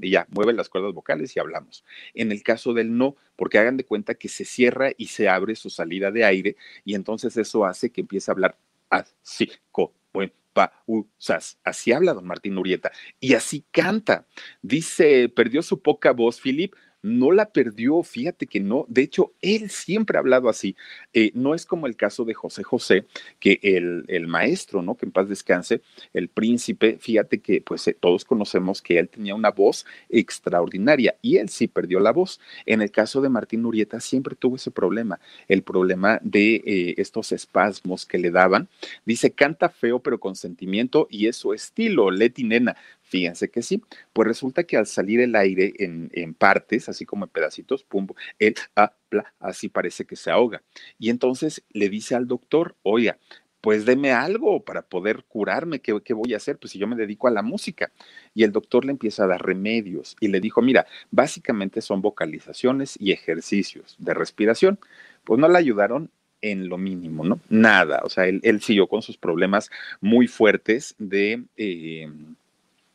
[0.00, 1.84] y ya, mueve las cuerdas vocales y hablamos.
[2.14, 5.54] En el caso del no, porque hagan de cuenta que se cierra y se abre
[5.56, 8.56] su salida de aire y entonces eso hace que empiece a hablar
[8.90, 10.72] así, co, buen, pa,
[11.18, 11.58] sas.
[11.64, 14.26] Así habla don Martín Urieta y así canta.
[14.60, 19.70] Dice, perdió su poca voz, Philip, no la perdió, fíjate que no, de hecho, él
[19.70, 20.76] siempre ha hablado así,
[21.12, 23.06] eh, no es como el caso de José José,
[23.40, 24.94] que el, el, maestro, ¿no?
[24.94, 29.34] Que en paz descanse, el príncipe, fíjate que pues eh, todos conocemos que él tenía
[29.34, 32.40] una voz extraordinaria y él sí perdió la voz.
[32.66, 37.32] En el caso de Martín Urieta siempre tuvo ese problema, el problema de eh, estos
[37.32, 38.68] espasmos que le daban.
[39.04, 42.76] Dice, canta feo pero con sentimiento y es su estilo, Leti Nena.
[43.12, 43.82] Fíjense que sí.
[44.14, 48.06] Pues resulta que al salir el aire en, en partes, así como en pedacitos, pum,
[48.38, 48.94] él, ah,
[49.38, 50.62] así parece que se ahoga.
[50.98, 53.18] Y entonces le dice al doctor, oiga,
[53.60, 56.56] pues deme algo para poder curarme, ¿Qué, ¿qué, voy a hacer?
[56.56, 57.92] Pues si yo me dedico a la música.
[58.32, 62.96] Y el doctor le empieza a dar remedios y le dijo, mira, básicamente son vocalizaciones
[62.98, 64.78] y ejercicios de respiración.
[65.24, 67.40] Pues no le ayudaron en lo mínimo, ¿no?
[67.50, 69.70] Nada, o sea, él, siguió con sus problemas
[70.00, 71.44] muy fuertes de...
[71.58, 72.10] Eh,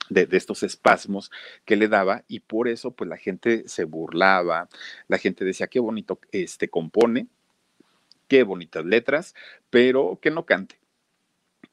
[0.09, 1.31] de, estos espasmos
[1.65, 4.69] que le daba y por eso pues la gente se burlaba,
[5.07, 7.27] la gente decía qué bonito este compone,
[8.27, 9.35] qué bonitas letras,
[9.69, 10.79] pero que no cante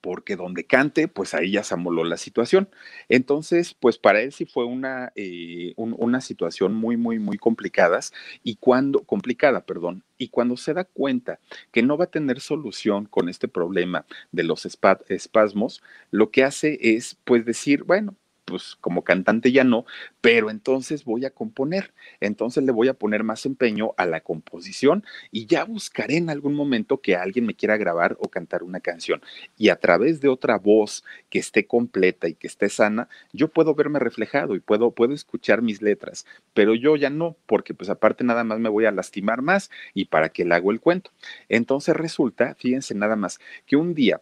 [0.05, 2.69] porque donde cante, pues ahí ya se amoló la situación.
[3.09, 8.01] Entonces, pues para él sí fue una, eh, una situación muy, muy, muy complicada
[8.43, 11.41] y cuando, complicada, perdón, y cuando se da cuenta
[11.73, 16.79] que no va a tener solución con este problema de los espasmos, lo que hace
[16.83, 19.85] es, pues decir, bueno, pues como cantante ya no,
[20.21, 25.05] pero entonces voy a componer, entonces le voy a poner más empeño a la composición
[25.31, 29.23] y ya buscaré en algún momento que alguien me quiera grabar o cantar una canción
[29.57, 33.75] y a través de otra voz que esté completa y que esté sana, yo puedo
[33.75, 38.25] verme reflejado y puedo, puedo escuchar mis letras, pero yo ya no, porque pues aparte
[38.25, 41.11] nada más me voy a lastimar más y para qué le hago el cuento.
[41.49, 44.21] Entonces resulta, fíjense nada más, que un día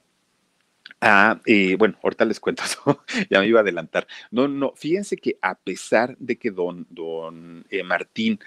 [1.04, 2.62] Ah, eh, bueno, ahorita les cuento
[3.28, 4.06] ya me iba a adelantar.
[4.30, 8.38] No, no, fíjense que a pesar de que don, don eh, Martín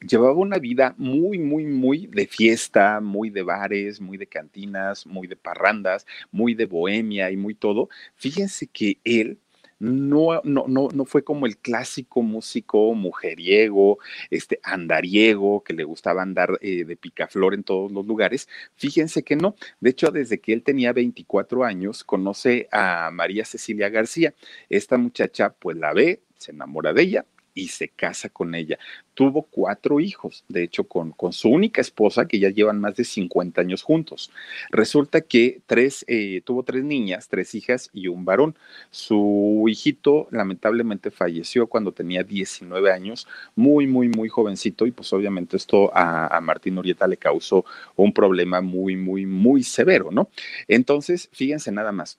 [0.00, 5.26] llevaba una vida muy, muy, muy de fiesta, muy de bares, muy de cantinas, muy
[5.26, 9.40] de parrandas, muy de bohemia y muy todo, fíjense que él
[9.84, 13.98] no, no, no, no fue como el clásico músico mujeriego,
[14.30, 18.48] este andariego, que le gustaba andar eh, de picaflor en todos los lugares.
[18.76, 19.54] Fíjense que no.
[19.80, 24.34] De hecho, desde que él tenía 24 años, conoce a María Cecilia García.
[24.68, 28.78] Esta muchacha, pues la ve, se enamora de ella, y se casa con ella.
[29.14, 33.04] Tuvo cuatro hijos, de hecho, con, con su única esposa, que ya llevan más de
[33.04, 34.30] 50 años juntos.
[34.70, 38.56] Resulta que tres, eh, tuvo tres niñas, tres hijas y un varón.
[38.90, 45.56] Su hijito lamentablemente falleció cuando tenía 19 años, muy, muy, muy jovencito, y pues obviamente
[45.56, 47.64] esto a, a Martín Urieta le causó
[47.94, 50.28] un problema muy, muy, muy severo, ¿no?
[50.66, 52.18] Entonces, fíjense nada más,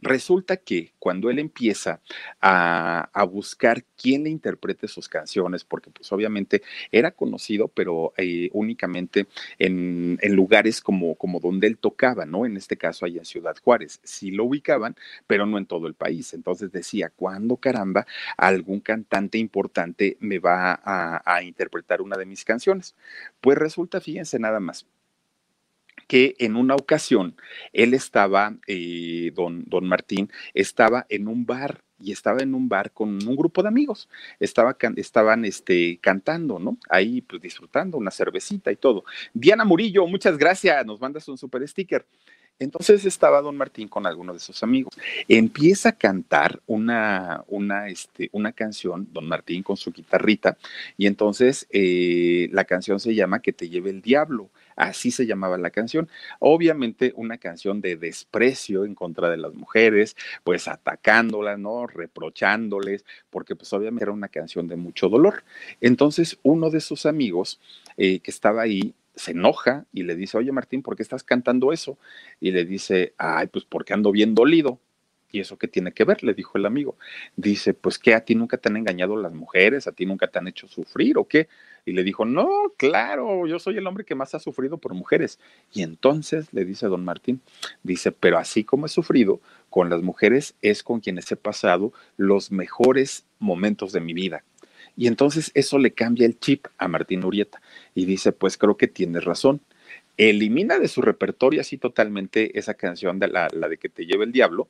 [0.00, 2.00] Resulta que cuando él empieza
[2.40, 9.26] a, buscar quién le interprete sus canciones, porque pues obviamente era conocido, pero eh, únicamente
[9.58, 12.46] en, lugares como, como donde él tocaba, ¿no?
[12.46, 15.94] En este caso allá en Ciudad Juárez, sí lo ubicaban, pero no en todo el
[15.94, 16.32] país.
[16.32, 18.06] Entonces decía, ¿cuándo caramba
[18.36, 22.94] algún cantante importante me va a, a interpretar una de mis canciones?
[23.40, 24.86] Pues resulta, fíjense nada más,
[26.08, 27.36] que en una ocasión
[27.72, 32.92] él estaba, eh, don, don Martín, estaba en un bar y estaba en un bar
[32.92, 34.08] con un grupo de amigos.
[34.40, 36.78] Estaba, estaban este, cantando, ¿no?
[36.88, 39.04] Ahí pues disfrutando una cervecita y todo.
[39.34, 42.04] Diana Murillo, muchas gracias, nos mandas un super sticker.
[42.60, 44.92] Entonces estaba don Martín con algunos de sus amigos.
[45.28, 50.58] Empieza a cantar una, una, este, una canción, don Martín con su guitarrita,
[50.96, 54.50] y entonces eh, la canción se llama Que te lleve el diablo.
[54.78, 56.08] Así se llamaba la canción.
[56.38, 61.88] Obviamente una canción de desprecio en contra de las mujeres, pues atacándolas, ¿no?
[61.88, 65.42] Reprochándoles, porque pues obviamente era una canción de mucho dolor.
[65.80, 67.60] Entonces uno de sus amigos
[67.96, 71.72] eh, que estaba ahí se enoja y le dice, oye Martín, ¿por qué estás cantando
[71.72, 71.98] eso?
[72.38, 74.78] Y le dice, ay, pues porque ando bien dolido.
[75.30, 76.24] ¿Y eso qué tiene que ver?
[76.24, 76.96] Le dijo el amigo.
[77.36, 80.38] Dice, pues que a ti nunca te han engañado las mujeres, a ti nunca te
[80.38, 81.48] han hecho sufrir o qué.
[81.84, 85.38] Y le dijo, no, claro, yo soy el hombre que más ha sufrido por mujeres.
[85.72, 87.42] Y entonces le dice don Martín,
[87.82, 92.50] dice, pero así como he sufrido con las mujeres, es con quienes he pasado los
[92.50, 94.44] mejores momentos de mi vida.
[94.96, 97.60] Y entonces eso le cambia el chip a Martín Urieta
[97.94, 99.60] y dice, pues creo que tienes razón.
[100.16, 104.24] Elimina de su repertorio así totalmente esa canción de la, la de que te lleva
[104.24, 104.68] el diablo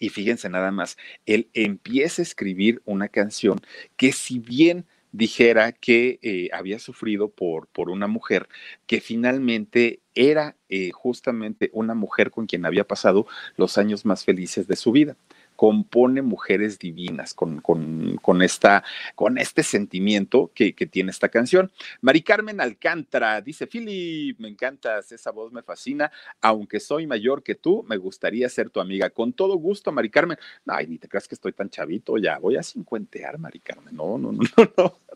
[0.00, 0.96] y fíjense nada más,
[1.26, 3.60] él empieza a escribir una canción
[3.96, 8.48] que si bien dijera que eh, había sufrido por, por, una mujer
[8.86, 13.26] que finalmente era eh, justamente una mujer con quien había pasado
[13.56, 15.16] los años más felices de su vida
[15.60, 18.82] compone mujeres divinas con, con, esta,
[19.14, 21.70] con este sentimiento que, tiene esta canción.
[22.00, 27.56] Mari Carmen Alcántara dice, Philip, me encantas, esa voz me fascina, aunque soy mayor que
[27.56, 29.10] tú, me gustaría ser tu amiga.
[29.10, 30.38] Con todo gusto, Mari Carmen.
[30.64, 33.94] Ay, ni te creas que estoy tan chavito, ya voy a cincuentear, Mari Carmen.
[33.94, 35.09] No, no, no, no, no.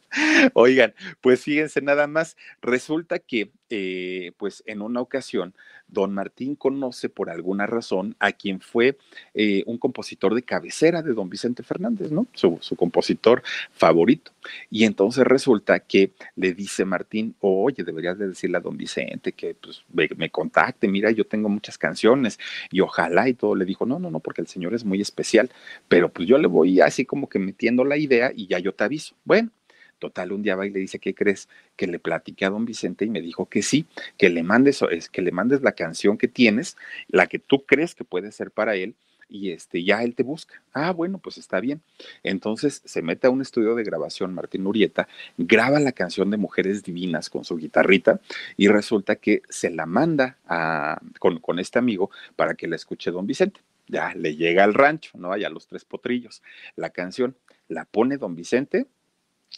[0.54, 5.54] Oigan, pues fíjense nada más, resulta que eh, pues en una ocasión,
[5.88, 8.98] don Martín conoce por alguna razón a quien fue
[9.34, 12.26] eh, un compositor de cabecera de don Vicente Fernández, ¿no?
[12.34, 13.42] Su, compositor
[13.72, 14.32] favorito.
[14.70, 19.54] Y entonces resulta que le dice Martín, oye, deberías de decirle a don Vicente que
[19.54, 22.38] pues, me, contacte, mira, yo tengo muchas canciones
[22.70, 23.54] y ojalá y todo.
[23.54, 25.50] Le dijo, no, no, no, porque el señor es muy especial,
[25.88, 28.84] pero pues yo le voy así como que metiendo la idea y ya yo te
[28.84, 29.16] aviso.
[29.24, 29.50] Bueno.
[29.98, 31.48] Total, un día va y le dice, ¿qué crees?
[31.76, 33.86] Que le platiqué a don Vicente y me dijo que sí,
[34.18, 34.80] que le mandes,
[35.10, 36.76] que le mandes la canción que tienes,
[37.08, 38.94] la que tú crees que puede ser para él,
[39.28, 40.62] y este, ya él te busca.
[40.72, 41.82] Ah, bueno, pues está bien.
[42.22, 46.82] Entonces se mete a un estudio de grabación, Martín Urieta, graba la canción de Mujeres
[46.82, 48.20] Divinas con su guitarrita
[48.56, 53.10] y resulta que se la manda a, con, con este amigo para que la escuche
[53.10, 53.60] don Vicente.
[53.86, 55.32] Ya le llega al rancho, ¿no?
[55.32, 56.42] Allá los tres potrillos.
[56.76, 57.36] La canción
[57.68, 58.86] la pone don Vicente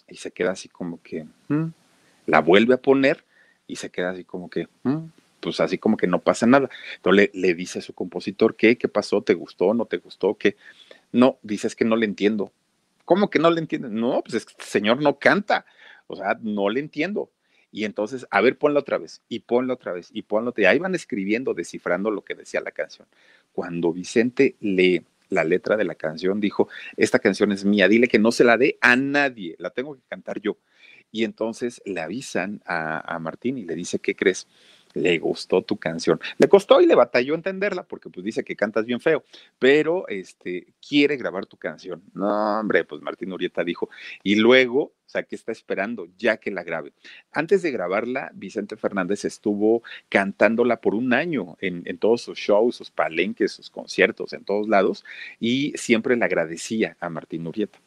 [0.09, 1.67] y se queda así como que, mm",
[2.27, 3.25] la vuelve a poner
[3.67, 5.05] y se queda así como que, mm",
[5.41, 6.69] pues así como que no pasa nada.
[6.97, 8.77] Entonces le, dice a su compositor, ¿qué?
[8.77, 9.23] ¿Qué pasó?
[9.23, 9.75] ¿Te gustó?
[9.75, 10.35] ¿No te gustó?
[10.35, 10.57] ¿Qué?
[11.13, 12.53] No, dices que no le entiendo.
[13.05, 13.93] ¿Cómo que no le entiendes?
[13.93, 15.65] No, pues es que este señor no canta.
[16.09, 17.31] O sea, no le entiendo.
[17.71, 20.71] Y entonces, a ver, ponlo otra vez, y ponlo otra vez, y ponlo otra vez.
[20.71, 23.07] Ahí van escribiendo, descifrando lo que decía la canción.
[23.53, 28.19] Cuando Vicente lee la letra de la canción, dijo, esta canción es mía, dile que
[28.19, 30.59] no se la dé a nadie, la tengo que cantar yo.
[31.13, 34.49] Y entonces le avisan a, a Martín y le dice, ¿qué crees?
[34.97, 36.19] Le gustó tu canción.
[36.39, 39.25] Le costó y le batalló entenderla porque pues dice que cantas bien feo,
[39.59, 42.03] pero este quiere grabar tu canción.
[42.15, 43.91] No, hombre, pues Martín Urieta dijo,
[44.23, 46.09] y luego, o sea, ¿qué está esperando?
[46.17, 46.93] Ya que la grabe.
[47.31, 52.77] Antes de grabarla, Vicente Fernández estuvo cantándola por un año en, en todos sus shows,
[52.77, 55.05] sus palenques, sus conciertos, en todos lados,
[55.39, 57.79] y siempre le agradecía a Martín Urieta.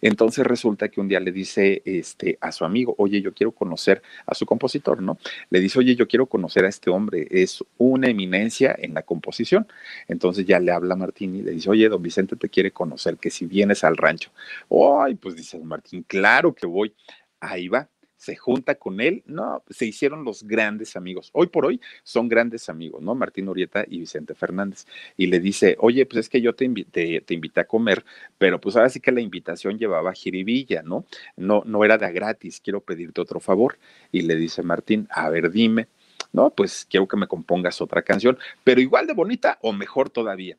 [0.00, 4.02] Entonces resulta que un día le dice este, a su amigo, oye, yo quiero conocer
[4.26, 5.18] a su compositor, ¿no?
[5.50, 9.66] Le dice, oye, yo quiero conocer a este hombre, es una eminencia en la composición.
[10.08, 13.30] Entonces ya le habla Martín y le dice, oye, don Vicente te quiere conocer, que
[13.30, 14.30] si vienes al rancho.
[14.70, 16.94] Ay, pues dice Martín, claro que voy.
[17.40, 21.30] Ahí va se junta con él, no, se hicieron los grandes amigos.
[21.32, 23.14] Hoy por hoy son grandes amigos, ¿no?
[23.14, 24.86] Martín Urieta y Vicente Fernández.
[25.16, 28.04] Y le dice, oye, pues es que yo te, invité, te invité a comer,
[28.38, 31.04] pero pues ahora sí que la invitación llevaba jiribilla, ¿no?
[31.36, 33.78] No, no era de gratis, quiero pedirte otro favor.
[34.12, 35.88] Y le dice Martín, a ver, dime.
[36.32, 40.58] No, pues quiero que me compongas otra canción, pero igual de bonita o mejor todavía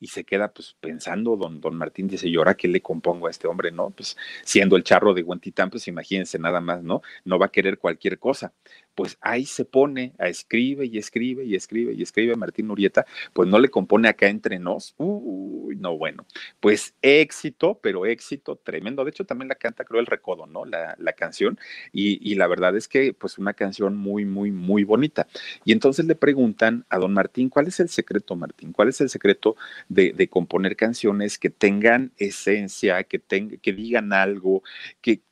[0.00, 3.30] y se queda pues pensando, don, don Martín dice, ¿y ahora qué le compongo a
[3.30, 3.90] este hombre, no?
[3.90, 7.02] Pues siendo el charro de Huentitán, pues imagínense nada más, ¿no?
[7.24, 8.52] No va a querer cualquier cosa.
[8.94, 13.48] Pues ahí se pone a escribe y escribe y escribe y escribe Martín Urieta, pues
[13.48, 14.94] no le compone acá entre nos.
[14.98, 16.26] Uy, no, bueno,
[16.60, 19.04] pues éxito, pero éxito tremendo.
[19.04, 20.64] De hecho, también la canta, creo, el Recodo, ¿no?
[20.64, 21.58] La, la canción.
[21.92, 25.28] Y, y la verdad es que, pues, una canción muy, muy, muy bonita.
[25.64, 28.72] Y entonces le preguntan a don Martín, ¿cuál es el secreto, Martín?
[28.72, 29.56] ¿Cuál es el secreto
[29.88, 34.62] de, componer canciones que tengan esencia, que, que digan algo,
[35.00, 35.22] que,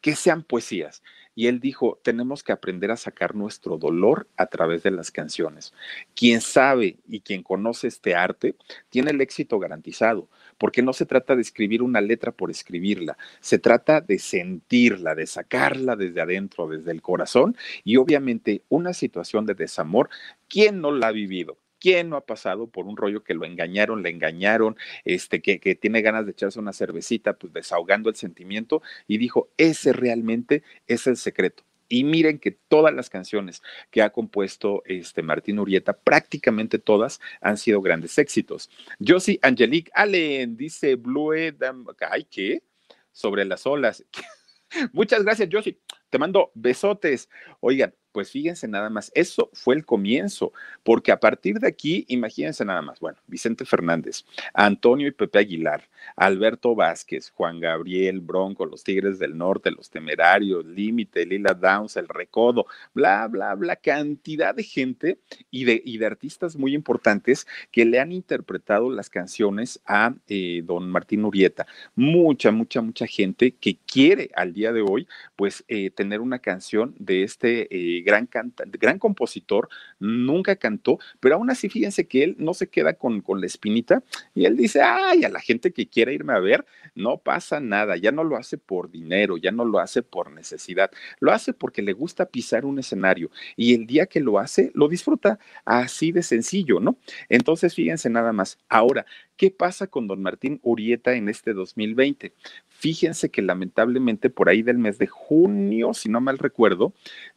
[0.00, 1.02] que sean poesías.
[1.34, 5.72] Y él dijo, tenemos que aprender a sacar nuestro dolor a través de las canciones.
[6.14, 8.54] Quien sabe y quien conoce este arte
[8.90, 10.28] tiene el éxito garantizado,
[10.58, 15.26] porque no se trata de escribir una letra por escribirla, se trata de sentirla, de
[15.26, 17.56] sacarla desde adentro, desde el corazón.
[17.82, 20.10] Y obviamente una situación de desamor,
[20.48, 21.56] ¿quién no la ha vivido?
[21.82, 26.00] ¿Quién no ha pasado por un rollo que lo engañaron, le engañaron, este, que, tiene
[26.00, 31.16] ganas de echarse una cervecita, pues desahogando el sentimiento y dijo, ese realmente es el
[31.16, 31.64] secreto.
[31.88, 37.58] Y miren que todas las canciones que ha compuesto este Martín Urieta, prácticamente todas han
[37.58, 38.70] sido grandes éxitos.
[39.04, 42.62] Josie Angelique Allen dice Blue, ay, ¿qué?
[43.10, 44.04] Sobre las olas.
[44.92, 45.80] Muchas gracias, Josie.
[46.10, 47.28] Te mando besotes.
[47.58, 50.52] Oigan, pues fíjense nada más, eso fue el comienzo,
[50.82, 55.88] porque a partir de aquí, imagínense nada más, bueno, Vicente Fernández, Antonio y Pepe Aguilar,
[56.14, 62.08] Alberto Vázquez, Juan Gabriel, Bronco, los Tigres del Norte, los Temerarios, Límite, Lila Downs, El
[62.08, 65.18] Recodo, bla, bla, bla, cantidad de gente
[65.50, 70.62] y de, y de artistas muy importantes que le han interpretado las canciones a eh,
[70.64, 71.66] don Martín Urieta.
[71.94, 76.94] Mucha, mucha, mucha gente que quiere al día de hoy, pues, eh, tener una canción
[76.98, 77.68] de este...
[77.74, 78.28] Eh, gran,
[78.72, 83.40] gran compositor, nunca cantó, pero aún así fíjense que él no se queda con, con
[83.40, 84.02] la espinita
[84.34, 87.96] y él dice, ay, a la gente que quiera irme a ver, no pasa nada,
[87.96, 90.90] ya no lo hace por dinero, ya no lo hace por necesidad,
[91.20, 94.88] lo hace porque le gusta pisar un escenario y el día que lo hace, lo
[94.88, 96.98] disfruta así de sencillo, ¿no?
[97.28, 98.58] Entonces, fíjense nada más.
[98.68, 102.34] Ahora, ¿qué pasa con don Martín Urieta en este 2020?
[102.68, 106.94] Fíjense que lamentablemente por ahí del mes de junio, si no mal recuerdo,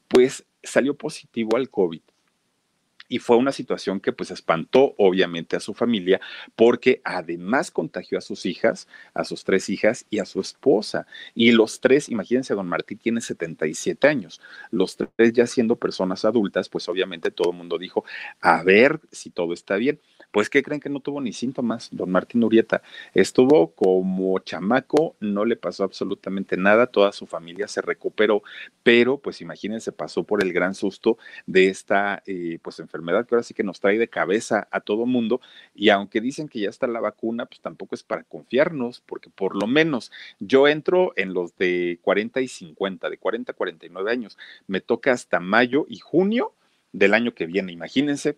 [0.07, 2.01] pues salió positivo al COVID.
[3.07, 6.19] Y fue una situación que pues espantó obviamente a su familia
[6.55, 11.05] porque además contagió a sus hijas, a sus tres hijas y a su esposa.
[11.35, 14.41] Y los tres, imagínense, don Martín tiene 77 años,
[14.71, 18.05] los tres ya siendo personas adultas, pues obviamente todo el mundo dijo,
[18.41, 19.99] a ver si todo está bien.
[20.35, 21.87] Pues, ¿qué creen que no tuvo ni síntomas?
[21.93, 22.81] Don Martín Urieta
[23.13, 28.43] estuvo como chamaco, no le pasó absolutamente nada, toda su familia se recuperó,
[28.83, 33.43] pero pues imagínense, pasó por el gran susto de esta eh, pues enfermedad que ahora
[33.43, 35.39] sí que nos trae de cabeza a todo mundo
[35.73, 39.55] y aunque dicen que ya está la vacuna, pues tampoco es para confiarnos, porque por
[39.55, 40.11] lo menos
[40.41, 45.13] yo entro en los de 40 y 50, de 40 a 49 años, me toca
[45.13, 46.51] hasta mayo y junio
[46.91, 48.37] del año que viene, imagínense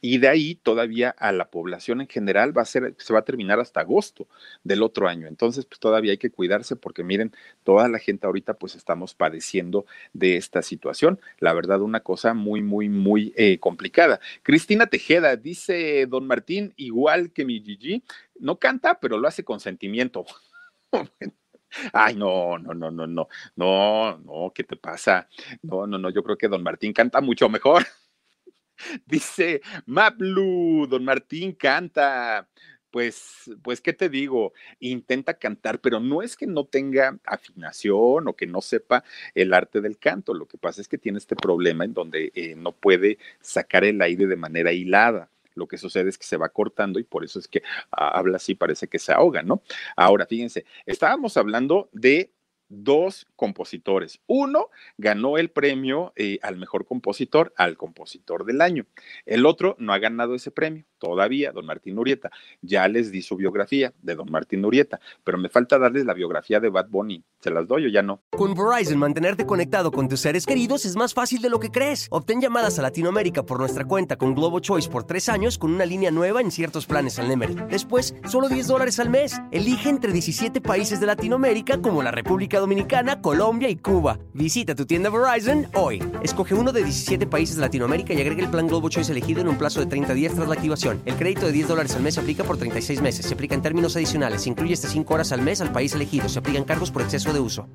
[0.00, 3.24] y de ahí todavía a la población en general va a ser, se va a
[3.24, 4.28] terminar hasta agosto
[4.62, 5.26] del otro año.
[5.26, 7.32] Entonces, pues todavía hay que cuidarse porque miren,
[7.64, 11.20] toda la gente ahorita pues estamos padeciendo de esta situación.
[11.38, 14.20] La verdad, una cosa muy, muy, muy eh, complicada.
[14.42, 18.04] Cristina Tejeda dice, don Martín, igual que mi Gigi,
[18.38, 20.24] no canta, pero lo hace con sentimiento.
[21.92, 25.28] Ay, no, no, no, no, no, no, no, ¿qué te pasa?
[25.62, 27.84] No, no, no, yo creo que don Martín canta mucho mejor.
[29.06, 32.48] Dice Maplu, don Martín canta.
[32.90, 34.54] Pues, pues, ¿qué te digo?
[34.80, 39.04] Intenta cantar, pero no es que no tenga afinación o que no sepa
[39.34, 40.32] el arte del canto.
[40.32, 44.00] Lo que pasa es que tiene este problema en donde eh, no puede sacar el
[44.00, 47.38] aire de manera hilada lo que sucede es que se va cortando y por eso
[47.38, 49.62] es que ah, habla así, parece que se ahoga, ¿no?
[49.96, 52.30] Ahora, fíjense, estábamos hablando de
[52.68, 54.20] dos compositores.
[54.26, 58.86] Uno ganó el premio eh, al mejor compositor, al compositor del año.
[59.26, 62.30] El otro no ha ganado ese premio todavía, don Martín Urieta.
[62.62, 66.60] Ya les di su biografía de don Martín Urieta, pero me falta darles la biografía
[66.60, 67.22] de Bad Bunny.
[67.40, 68.20] ¿Se las doy o ya no?
[68.30, 72.08] Con Verizon, mantenerte conectado con tus seres queridos es más fácil de lo que crees.
[72.10, 75.86] Obtén llamadas a Latinoamérica por nuestra cuenta con Globo Choice por tres años con una
[75.86, 77.54] línea nueva en ciertos planes al Nemery.
[77.70, 79.40] Después, solo 10 dólares al mes.
[79.52, 84.18] Elige entre 17 países de Latinoamérica como la República Dominicana, Colombia y Cuba.
[84.34, 86.02] Visita tu tienda Verizon hoy.
[86.22, 89.48] Escoge uno de 17 países de Latinoamérica y agrega el plan Globo Choice elegido en
[89.48, 90.87] un plazo de 30 días tras la activación.
[90.92, 93.26] El crédito de 10 dólares al mes se aplica por 36 meses.
[93.26, 94.42] Se aplica en términos adicionales.
[94.42, 96.28] Se incluye hasta 5 horas al mes al país elegido.
[96.28, 97.68] Se aplican cargos por exceso de uso.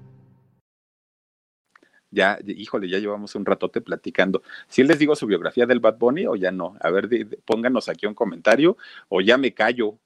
[2.10, 4.44] Ya, híjole, ya llevamos un ratote platicando.
[4.68, 6.76] Si les digo su biografía del Bad Bunny o ya no.
[6.80, 7.10] A ver,
[7.46, 8.78] pónganos aquí un comentario
[9.10, 9.98] o ya me callo.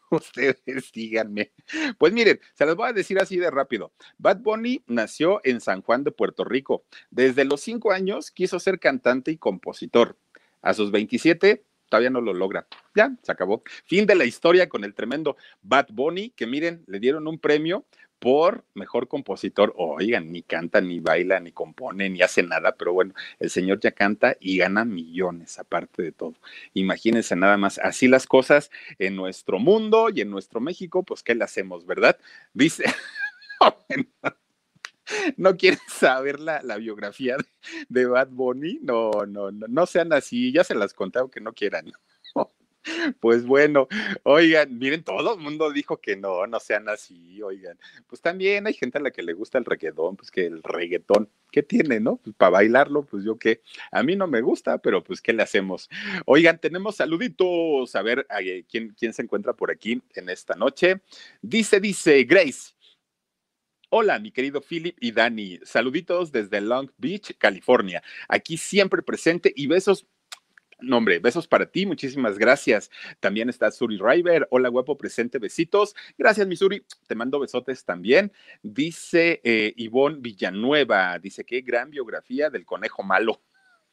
[0.10, 1.52] Ustedes díganme.
[1.98, 3.92] Pues miren, se les voy a decir así de rápido.
[4.18, 6.84] Bad Bunny nació en San Juan de Puerto Rico.
[7.10, 10.18] Desde los cinco años quiso ser cantante y compositor.
[10.60, 12.66] A sus 27 todavía no lo logra.
[12.96, 13.62] Ya, se acabó.
[13.84, 17.84] Fin de la historia con el tremendo Bad Bunny, que miren, le dieron un premio
[18.18, 19.72] por mejor compositor.
[19.76, 23.92] Oigan, ni canta, ni baila, ni compone, ni hace nada, pero bueno, el señor ya
[23.92, 26.34] canta y gana millones aparte de todo.
[26.72, 31.36] Imagínense nada más, así las cosas en nuestro mundo y en nuestro México, pues ¿qué
[31.36, 32.18] le hacemos, verdad?
[32.52, 32.82] Dice...
[35.36, 37.36] ¿No quieren saber la, biografía
[37.88, 38.78] de, Bad Bunny?
[38.82, 41.92] No, no, no, no sean así, ya se las conté aunque no quieran.
[43.18, 43.88] Pues bueno,
[44.24, 47.78] oigan, miren, todo el mundo dijo que no, no sean así, oigan.
[48.06, 51.30] Pues también hay gente a la que le gusta el reggaetón, pues que el reggaetón,
[51.50, 52.16] ¿qué tiene, no?
[52.16, 53.62] Pues para bailarlo, pues yo qué.
[53.90, 55.88] A mí no me gusta, pero pues ¿qué le hacemos?
[56.26, 61.00] Oigan, tenemos saluditos, a ver eh, quién, quién se encuentra por aquí en esta noche.
[61.40, 62.73] Dice, dice Grace.
[63.96, 65.60] Hola, mi querido Philip y Dani.
[65.62, 68.02] Saluditos desde Long Beach, California.
[68.28, 70.08] Aquí siempre presente y besos
[70.80, 72.90] no, hombre, besos para ti, muchísimas gracias.
[73.20, 74.48] También está Suri River.
[74.50, 75.94] Hola, guapo, presente, besitos.
[76.18, 76.84] Gracias, Misuri.
[77.06, 78.32] Te mando besotes también.
[78.64, 83.42] Dice eh, Ivonne Villanueva, dice, qué gran biografía del conejo malo.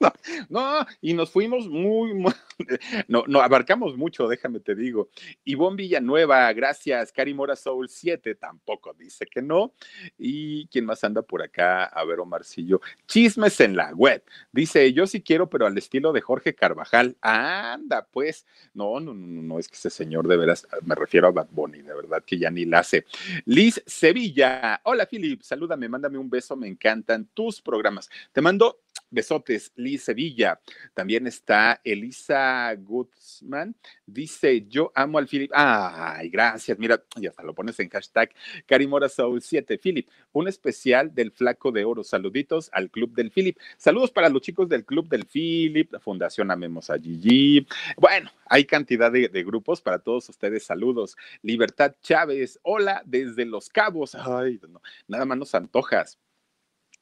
[0.49, 2.14] No, y nos fuimos muy,
[3.08, 5.10] no, no, abarcamos mucho, déjame te digo.
[5.45, 7.12] Ivonne Villanueva, gracias.
[7.12, 9.74] Cari Mora Soul 7, tampoco dice que no.
[10.18, 11.86] ¿Y quién más anda por acá?
[11.86, 12.82] A ver, Omarcillo.
[13.08, 14.24] Chismes en la web.
[14.52, 17.18] Dice, yo sí quiero, pero al estilo de Jorge Carvajal.
[17.22, 18.45] Anda, pues.
[18.74, 21.82] No, no, no, no, es que ese señor de veras, me refiero a Bad Bunny,
[21.82, 23.06] de verdad que ya ni la hace.
[23.45, 24.82] Liz Sevilla.
[24.84, 28.10] Hola, Philip, salúdame, mándame un beso, me encantan tus programas.
[28.32, 28.82] Te mando
[29.12, 30.59] besotes, Liz Sevilla.
[30.93, 33.76] También está Elisa Guzmán.
[34.05, 35.51] Dice, yo amo al Philip.
[35.53, 36.80] Ay, gracias.
[36.80, 38.32] Mira, ya hasta lo pones en hashtag
[38.66, 39.78] Carimora Soul 7.
[39.78, 42.03] Philip, un especial del Flaco de Oro.
[42.03, 43.57] Saluditos al Club del Philip.
[43.78, 47.68] Saludos para los chicos del Club del Philip, Fundación Amemos a Gigi.
[47.97, 50.64] Bueno, hay cantidad de, de grupos para todos ustedes.
[50.64, 51.16] Saludos.
[51.41, 52.59] Libertad Chávez.
[52.64, 54.16] Hola desde Los Cabos.
[54.16, 56.18] Ay, no, nada más nos antojas.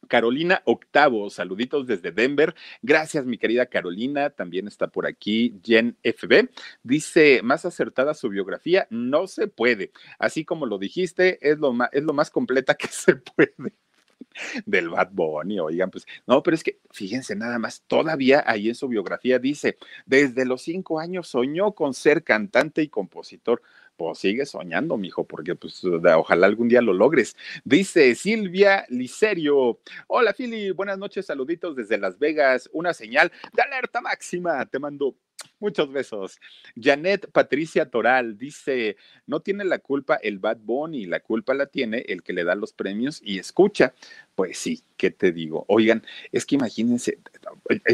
[0.10, 2.54] Carolina Octavo, saluditos desde Denver.
[2.82, 4.32] Gracias, mi querida Carolina.
[4.32, 6.50] También está por aquí Jen FB.
[6.84, 9.92] Dice, más acertada su biografía, no se puede.
[10.18, 13.54] Así como lo dijiste, es lo más, es lo más completa que se puede
[14.66, 18.76] del Bad Bunny, oigan, pues no, pero es que fíjense nada más, todavía ahí en
[18.76, 23.62] su biografía dice, desde los cinco años soñó con ser cantante y compositor
[24.00, 27.36] pues sigue soñando, mijo, porque pues ojalá algún día lo logres.
[27.66, 29.82] Dice Silvia Licerio.
[30.08, 32.70] Hola, Fili, buenas noches, saluditos desde Las Vegas.
[32.72, 34.66] Una señal de alerta máxima.
[34.66, 35.16] Te mando
[35.60, 36.40] Muchos besos.
[36.76, 38.96] Janet Patricia Toral dice,
[39.28, 42.56] no tiene la culpa el Bad Bunny, la culpa la tiene el que le da
[42.56, 43.94] los premios y escucha.
[44.36, 45.66] Pues sí, ¿qué te digo?
[45.68, 47.20] Oigan, es que imagínense,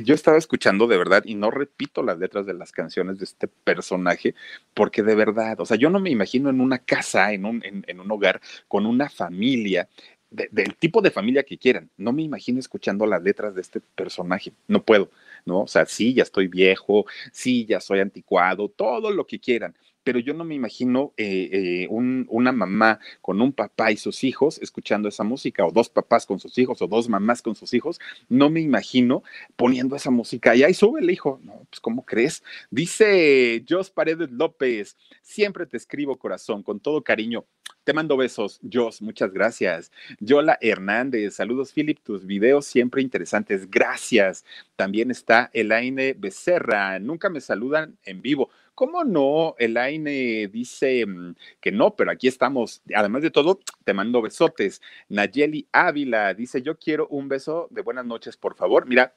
[0.03, 3.47] yo estaba escuchando de verdad y no repito las letras de las canciones de este
[3.47, 4.35] personaje,
[4.75, 7.99] porque de verdad, o sea, yo no me imagino en una casa, en un, en
[7.99, 9.89] un hogar, con una familia
[10.29, 11.89] del tipo de familia que quieran.
[11.97, 14.53] No me imagino escuchando las letras de este personaje.
[14.67, 15.09] No puedo,
[15.45, 15.61] ¿no?
[15.61, 19.75] O sea, sí, ya estoy viejo, sí, ya soy anticuado, todo lo que quieran.
[20.05, 24.59] Pero yo no me imagino eh, eh, una mamá con un papá y sus hijos
[24.61, 27.99] escuchando esa música, o dos papás con sus hijos, o dos mamás con sus hijos.
[28.29, 29.23] No me imagino
[29.55, 30.55] poniendo esa música.
[30.55, 31.41] Y ahí sube el hijo.
[31.43, 32.43] No, pues, ¿cómo crees?
[32.69, 37.45] Dice Jos Paredes López, siempre te escribo corazón, con todo cariño.
[37.85, 39.91] Te mando besos, Jos, muchas gracias.
[40.19, 44.43] Yola Hernández, saludos, Philip, tus videos siempre interesantes, gracias.
[44.75, 48.49] También está Elaine Becerra, nunca me saludan en vivo.
[48.75, 49.55] ¿Cómo no?
[49.57, 52.81] Elaine dice mm, que no, pero aquí estamos.
[52.93, 54.81] Además de todo, te mando besotes.
[55.09, 58.85] Nayeli Ávila dice, yo quiero un beso de buenas noches, por favor.
[58.85, 59.15] Mira,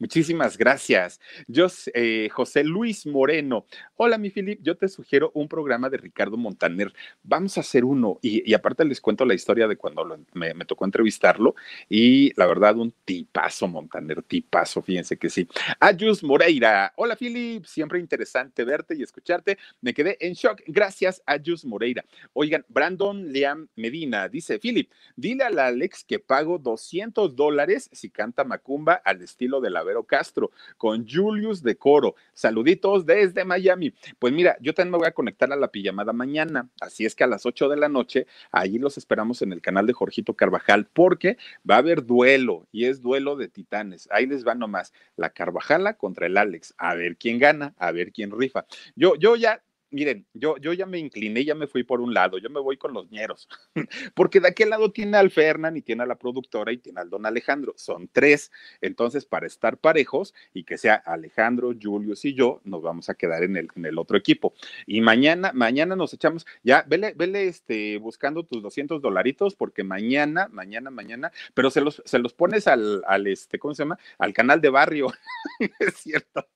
[0.00, 1.20] Muchísimas gracias.
[1.48, 3.66] Yo, eh, José Luis Moreno.
[3.96, 4.60] Hola, mi Filip.
[4.62, 6.92] Yo te sugiero un programa de Ricardo Montaner.
[7.24, 8.20] Vamos a hacer uno.
[8.22, 11.56] Y, aparte les cuento la historia de cuando me, tocó entrevistarlo.
[11.88, 14.82] Y la verdad, un tipazo, Montaner, tipazo.
[14.82, 15.48] Fíjense que sí.
[15.80, 16.92] Ayus Moreira.
[16.94, 17.64] Hola, Filip.
[17.64, 19.58] Siempre interesante verte y escucharte.
[19.80, 20.62] Me quedé en shock.
[20.68, 22.04] Gracias, Ayus Moreira.
[22.34, 28.10] Oigan, Brandon Liam Medina dice: Filip, dile a la Alex que pago 200 dólares si
[28.10, 32.14] canta Macumba al estilo de la Castro, con Julius de Coro.
[32.32, 33.92] Saluditos desde Miami.
[34.18, 37.24] Pues mira, yo también me voy a conectar a la pijamada mañana, así es que
[37.24, 40.86] a las 8 de la noche, ahí los esperamos en el canal de Jorgito Carvajal,
[40.92, 41.36] porque
[41.68, 44.08] va a haber duelo y es duelo de titanes.
[44.10, 46.74] Ahí les va nomás la Carvajala contra el Alex.
[46.78, 48.66] A ver quién gana, a ver quién rifa.
[48.94, 52.38] Yo, yo ya miren, yo, yo ya me incliné, ya me fui por un lado,
[52.38, 53.48] yo me voy con los ñeros,
[54.14, 57.10] porque de aquel lado tiene al Fernan y tiene a la productora y tiene al
[57.10, 62.60] don Alejandro, son tres, entonces para estar parejos y que sea Alejandro, Julius y yo,
[62.64, 64.54] nos vamos a quedar en el, en el otro equipo.
[64.86, 70.48] Y mañana, mañana nos echamos, ya, vele, vele este, buscando tus 200 dolaritos, porque mañana,
[70.50, 73.98] mañana, mañana, pero se los, se los pones al, al, este, ¿cómo se llama?
[74.18, 75.12] Al canal de barrio,
[75.80, 76.46] es cierto.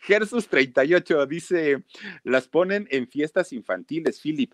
[0.00, 1.82] Gersus 38 dice,
[2.22, 4.52] las ponen en fiestas infantiles, Philip.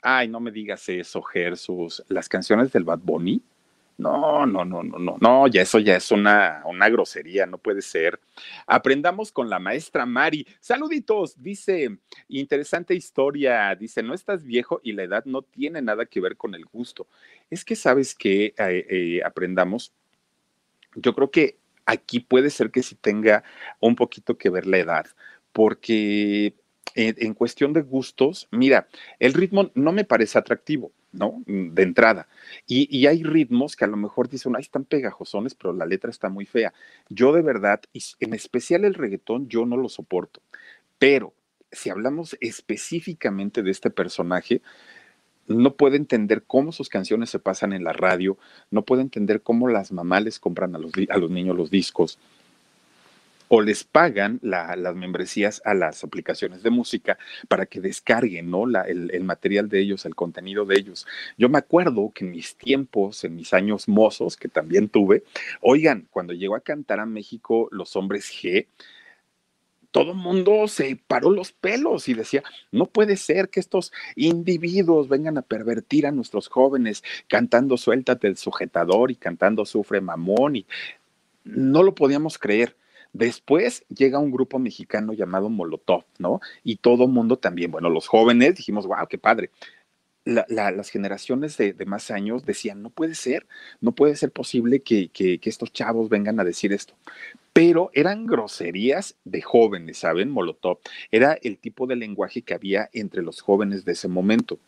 [0.00, 2.02] Ay, no me digas eso, Gersus.
[2.08, 3.42] Las canciones del Bad Bunny.
[3.98, 7.82] No, no, no, no, no, no, ya eso ya es una, una grosería, no puede
[7.82, 8.18] ser.
[8.66, 10.46] Aprendamos con la maestra Mari.
[10.60, 11.98] Saluditos, dice,
[12.28, 16.54] interesante historia, dice, no estás viejo y la edad no tiene nada que ver con
[16.54, 17.06] el gusto.
[17.50, 19.92] Es que sabes que eh, eh, aprendamos,
[20.96, 23.44] yo creo que aquí puede ser que sí tenga
[23.80, 25.06] un poquito que ver la edad,
[25.52, 26.54] porque
[26.94, 30.92] en, cuestión de gustos, mira, el ritmo no me parece atractivo.
[31.12, 31.42] ¿no?
[31.46, 32.26] De entrada.
[32.66, 36.30] Y, hay ritmos que a lo mejor dicen, ahí están pegajosones, pero la letra está
[36.30, 36.72] muy fea.
[37.10, 40.40] Yo de verdad, y en especial el reggaetón, yo no lo soporto.
[40.98, 41.34] Pero
[41.70, 44.62] si hablamos específicamente de este personaje,
[45.46, 48.38] no puede entender cómo sus canciones se pasan en la radio,
[48.70, 52.18] no puede entender cómo las mamás les compran a los, a los niños los discos
[53.54, 57.18] o les pagan las membresías a las aplicaciones de música
[57.48, 58.64] para que descarguen ¿no?
[58.64, 61.06] el, el, material de ellos, el contenido de ellos.
[61.36, 65.24] Yo me acuerdo que en mis tiempos, en mis años mozos, que también tuve,
[65.60, 68.68] oigan, cuando llegó a cantar a México los hombres G,
[69.92, 75.08] todo el mundo se paró los pelos y decía, no puede ser que estos individuos
[75.08, 80.66] vengan a pervertir a nuestros jóvenes cantando suéltate el sujetador y cantando sufre mamón y
[81.44, 82.76] no lo podíamos creer.
[83.12, 86.40] Después llega un grupo mexicano llamado Molotov, ¿no?
[86.64, 89.50] Y todo el mundo también, bueno, los jóvenes dijimos, wow, qué padre.
[90.24, 93.46] Las generaciones de, más años decían, no puede ser,
[93.80, 95.10] no puede ser posible que,
[95.42, 96.94] estos chavos vengan a decir esto
[97.52, 100.30] pero eran groserías de jóvenes, ¿saben?
[100.30, 100.78] Molotov.
[101.10, 104.58] Era el tipo de lenguaje que había entre los jóvenes de ese momento.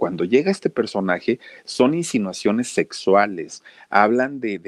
[0.00, 4.58] Cuando llega este personaje, son insinuaciones sexuales, hablan de,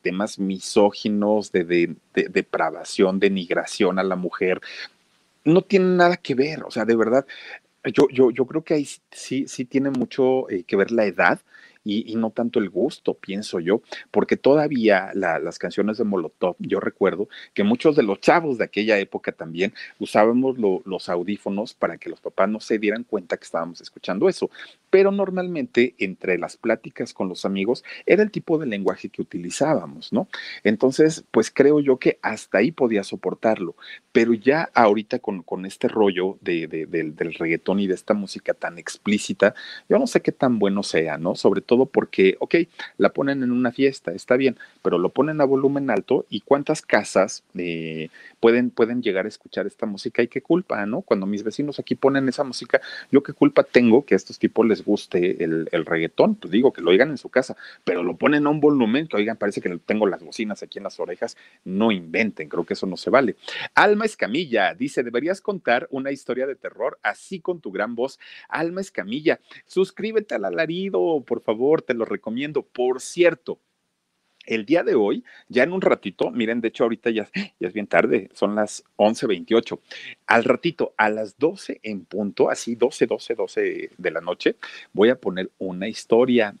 [0.00, 4.62] temas misóginos, de, depravación, denigración a la mujer.
[5.44, 7.26] No tienen nada que ver, o sea, de verdad,
[7.84, 11.40] yo, yo, yo creo que ahí sí, sí tiene mucho eh, que ver la edad
[11.90, 17.28] y, no tanto el gusto, pienso yo, porque todavía las canciones de Molotov, yo recuerdo
[17.54, 22.20] que muchos de los chavos de aquella época también usábamos los audífonos para que los
[22.20, 24.50] papás no se dieran cuenta que estábamos escuchando eso,
[24.90, 30.12] pero normalmente entre las pláticas con los amigos era el tipo de lenguaje que utilizábamos,
[30.12, 30.28] ¿no?
[30.64, 33.74] Entonces, pues creo yo que hasta ahí podía soportarlo,
[34.12, 38.54] pero ya ahorita con, con este rollo de, del, del reggaetón y de esta música
[38.54, 39.54] tan explícita,
[39.88, 41.34] yo no sé qué tan bueno sea, ¿no?
[41.34, 42.56] Sobre todo porque, ok,
[42.98, 46.82] la ponen en una fiesta, está bien, pero lo ponen a volumen alto y cuántas
[46.82, 48.08] casas eh,
[48.40, 51.02] pueden, pueden llegar a escuchar esta música y qué culpa, ¿no?
[51.02, 54.66] Cuando mis vecinos aquí ponen esa música, yo qué culpa tengo que a estos tipos
[54.66, 58.16] les guste el, el reggaetón, pues digo que lo oigan en su casa, pero lo
[58.16, 61.36] ponen a un volumen que, oigan, parece que tengo las bocinas aquí en las orejas,
[61.64, 63.36] no inventen, creo que eso no se vale.
[63.74, 68.18] Alma Escamilla dice, deberías contar una historia de terror así con tu gran voz.
[68.48, 72.62] Alma Escamilla, suscríbete al alarido, por favor te lo recomiendo.
[72.62, 73.60] Por cierto,
[74.46, 77.72] el día de hoy, ya en un ratito, miren, de hecho ahorita ya, ya es
[77.72, 79.78] bien tarde, son las 11.28.
[80.26, 84.56] Al ratito, a las 12 en punto, así 12, 12, 12 de la noche,
[84.92, 86.54] voy a poner una historia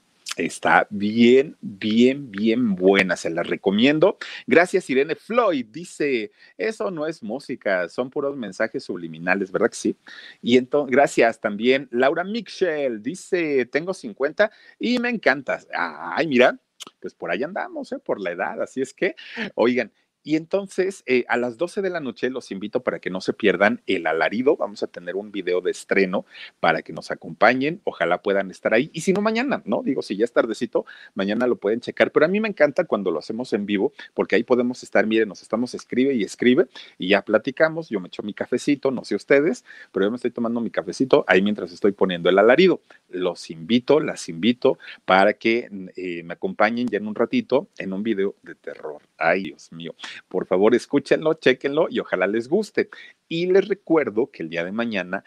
[0.46, 4.18] Está bien, bien, bien buena, se la recomiendo.
[4.46, 5.66] Gracias, Irene Floyd.
[5.66, 9.96] Dice, eso no es música, son puros mensajes subliminales, ¿verdad que sí?
[10.42, 11.88] Y entonces, gracias también.
[11.90, 15.68] Laura Mitchell dice, tengo 50 y me encantas.
[15.74, 16.58] Ay, mira,
[17.00, 17.98] pues por ahí andamos, ¿eh?
[17.98, 18.62] por la edad.
[18.62, 19.14] Así es que,
[19.54, 23.20] oigan, y entonces, eh, a las 12 de la noche los invito para que no
[23.22, 24.56] se pierdan el alarido.
[24.56, 26.26] Vamos a tener un video de estreno
[26.60, 27.80] para que nos acompañen.
[27.84, 28.90] Ojalá puedan estar ahí.
[28.92, 29.82] Y si no, mañana, ¿no?
[29.82, 32.12] Digo, si ya es tardecito, mañana lo pueden checar.
[32.12, 35.28] Pero a mí me encanta cuando lo hacemos en vivo, porque ahí podemos estar, miren,
[35.28, 36.66] nos estamos escribe y escribe
[36.98, 37.88] y ya platicamos.
[37.88, 41.24] Yo me echo mi cafecito, no sé ustedes, pero yo me estoy tomando mi cafecito
[41.28, 42.82] ahí mientras estoy poniendo el alarido.
[43.08, 48.02] Los invito, las invito para que eh, me acompañen ya en un ratito en un
[48.02, 49.00] video de terror.
[49.16, 49.94] Ay, Dios mío.
[50.28, 52.88] Por favor, escúchenlo, chequenlo y ojalá les guste.
[53.28, 55.24] Y les recuerdo que el día de mañana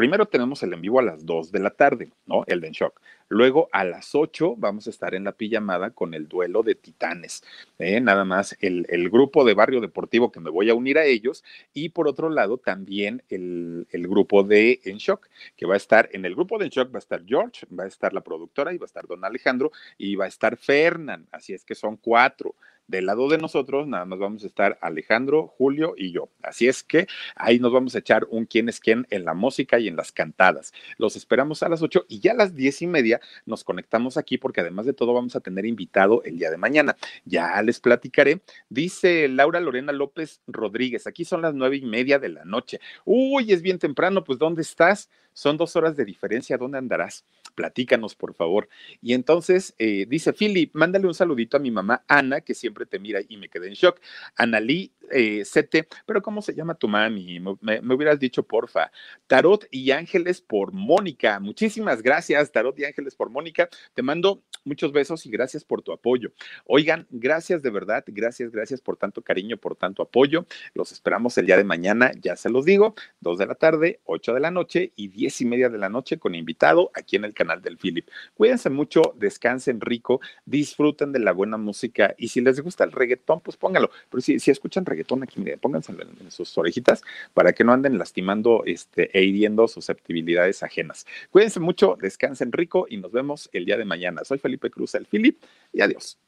[0.00, 2.44] Primero tenemos el en vivo a las 2 de la tarde, ¿no?
[2.46, 3.00] El En Shock.
[3.28, 7.42] Luego a las 8 vamos a estar en la pijamada con el duelo de titanes.
[7.78, 8.00] ¿eh?
[8.00, 11.44] Nada más el, el, grupo de Barrio Deportivo que me voy a unir a ellos.
[11.74, 16.08] Y por otro lado también el, el grupo de En Shock, que va a estar
[16.12, 18.72] en el grupo de En Shock va a estar George, va a estar la productora
[18.72, 21.26] y va a estar Don Alejandro y va a estar Fernán.
[21.30, 22.54] Así es que son cuatro.
[22.90, 26.28] Del lado de nosotros, nada más vamos a estar Alejandro, Julio y yo.
[26.42, 29.78] Así es que ahí nos vamos a echar un quién es quién en la música
[29.78, 30.72] y en las cantadas.
[30.98, 34.38] Los esperamos a las 8 y ya a las diez y media nos conectamos aquí
[34.38, 36.96] porque además de todo vamos a tener invitado el día de mañana.
[37.24, 38.40] Ya les platicaré.
[38.68, 42.80] Dice Laura Lorena López Rodríguez, aquí son las nueve y media de la noche.
[43.04, 45.08] Uy, es bien temprano, pues ¿dónde estás?
[45.32, 47.24] Son dos horas de diferencia, ¿dónde andarás?
[47.60, 48.70] Platícanos, por favor.
[49.02, 52.98] Y entonces eh, dice, Philip, mándale un saludito a mi mamá Ana, que siempre te
[52.98, 54.00] mira y me quedé en shock.
[54.34, 57.40] Analí eh, Sete, pero ¿cómo se llama tu mami?
[57.60, 58.90] Me, hubieras dicho, porfa.
[59.26, 61.40] Tarot y Ángeles por Mónica.
[61.40, 63.68] Muchísimas gracias, Tarot y Ángeles por Mónica.
[63.94, 66.32] Te mando muchos besos y gracias por tu apoyo.
[66.64, 70.46] Oigan, gracias de verdad, gracias, gracias por tanto cariño, por tanto apoyo.
[70.74, 74.34] Los esperamos el día de mañana, ya se los digo, dos de la tarde, ocho
[74.34, 77.34] de la noche y diez y media de la noche con invitado aquí en el
[77.34, 78.08] canal del Philip.
[78.34, 83.40] Cuídense mucho, descansen rico, disfruten de la buena música y si les gusta el reggaetón,
[83.40, 83.90] pues póngalo.
[84.08, 87.02] Pero si, si escuchan reggaetón pónganselo en, sus orejitas
[87.34, 91.06] para que no anden lastimando este, e hiriendo susceptibilidades ajenas.
[91.30, 94.24] Cuídense mucho, descansen rico y nos vemos el día de mañana.
[94.24, 95.42] Soy Felipe Cruz, el Philip,
[95.72, 96.18] y adiós.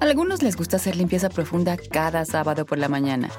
[0.00, 3.30] A algunos les gusta hacer limpieza profunda cada sábado por la mañana.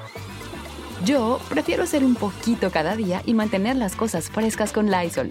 [1.04, 5.30] Yo prefiero hacer un poquito cada día y mantener las cosas frescas con Lysol.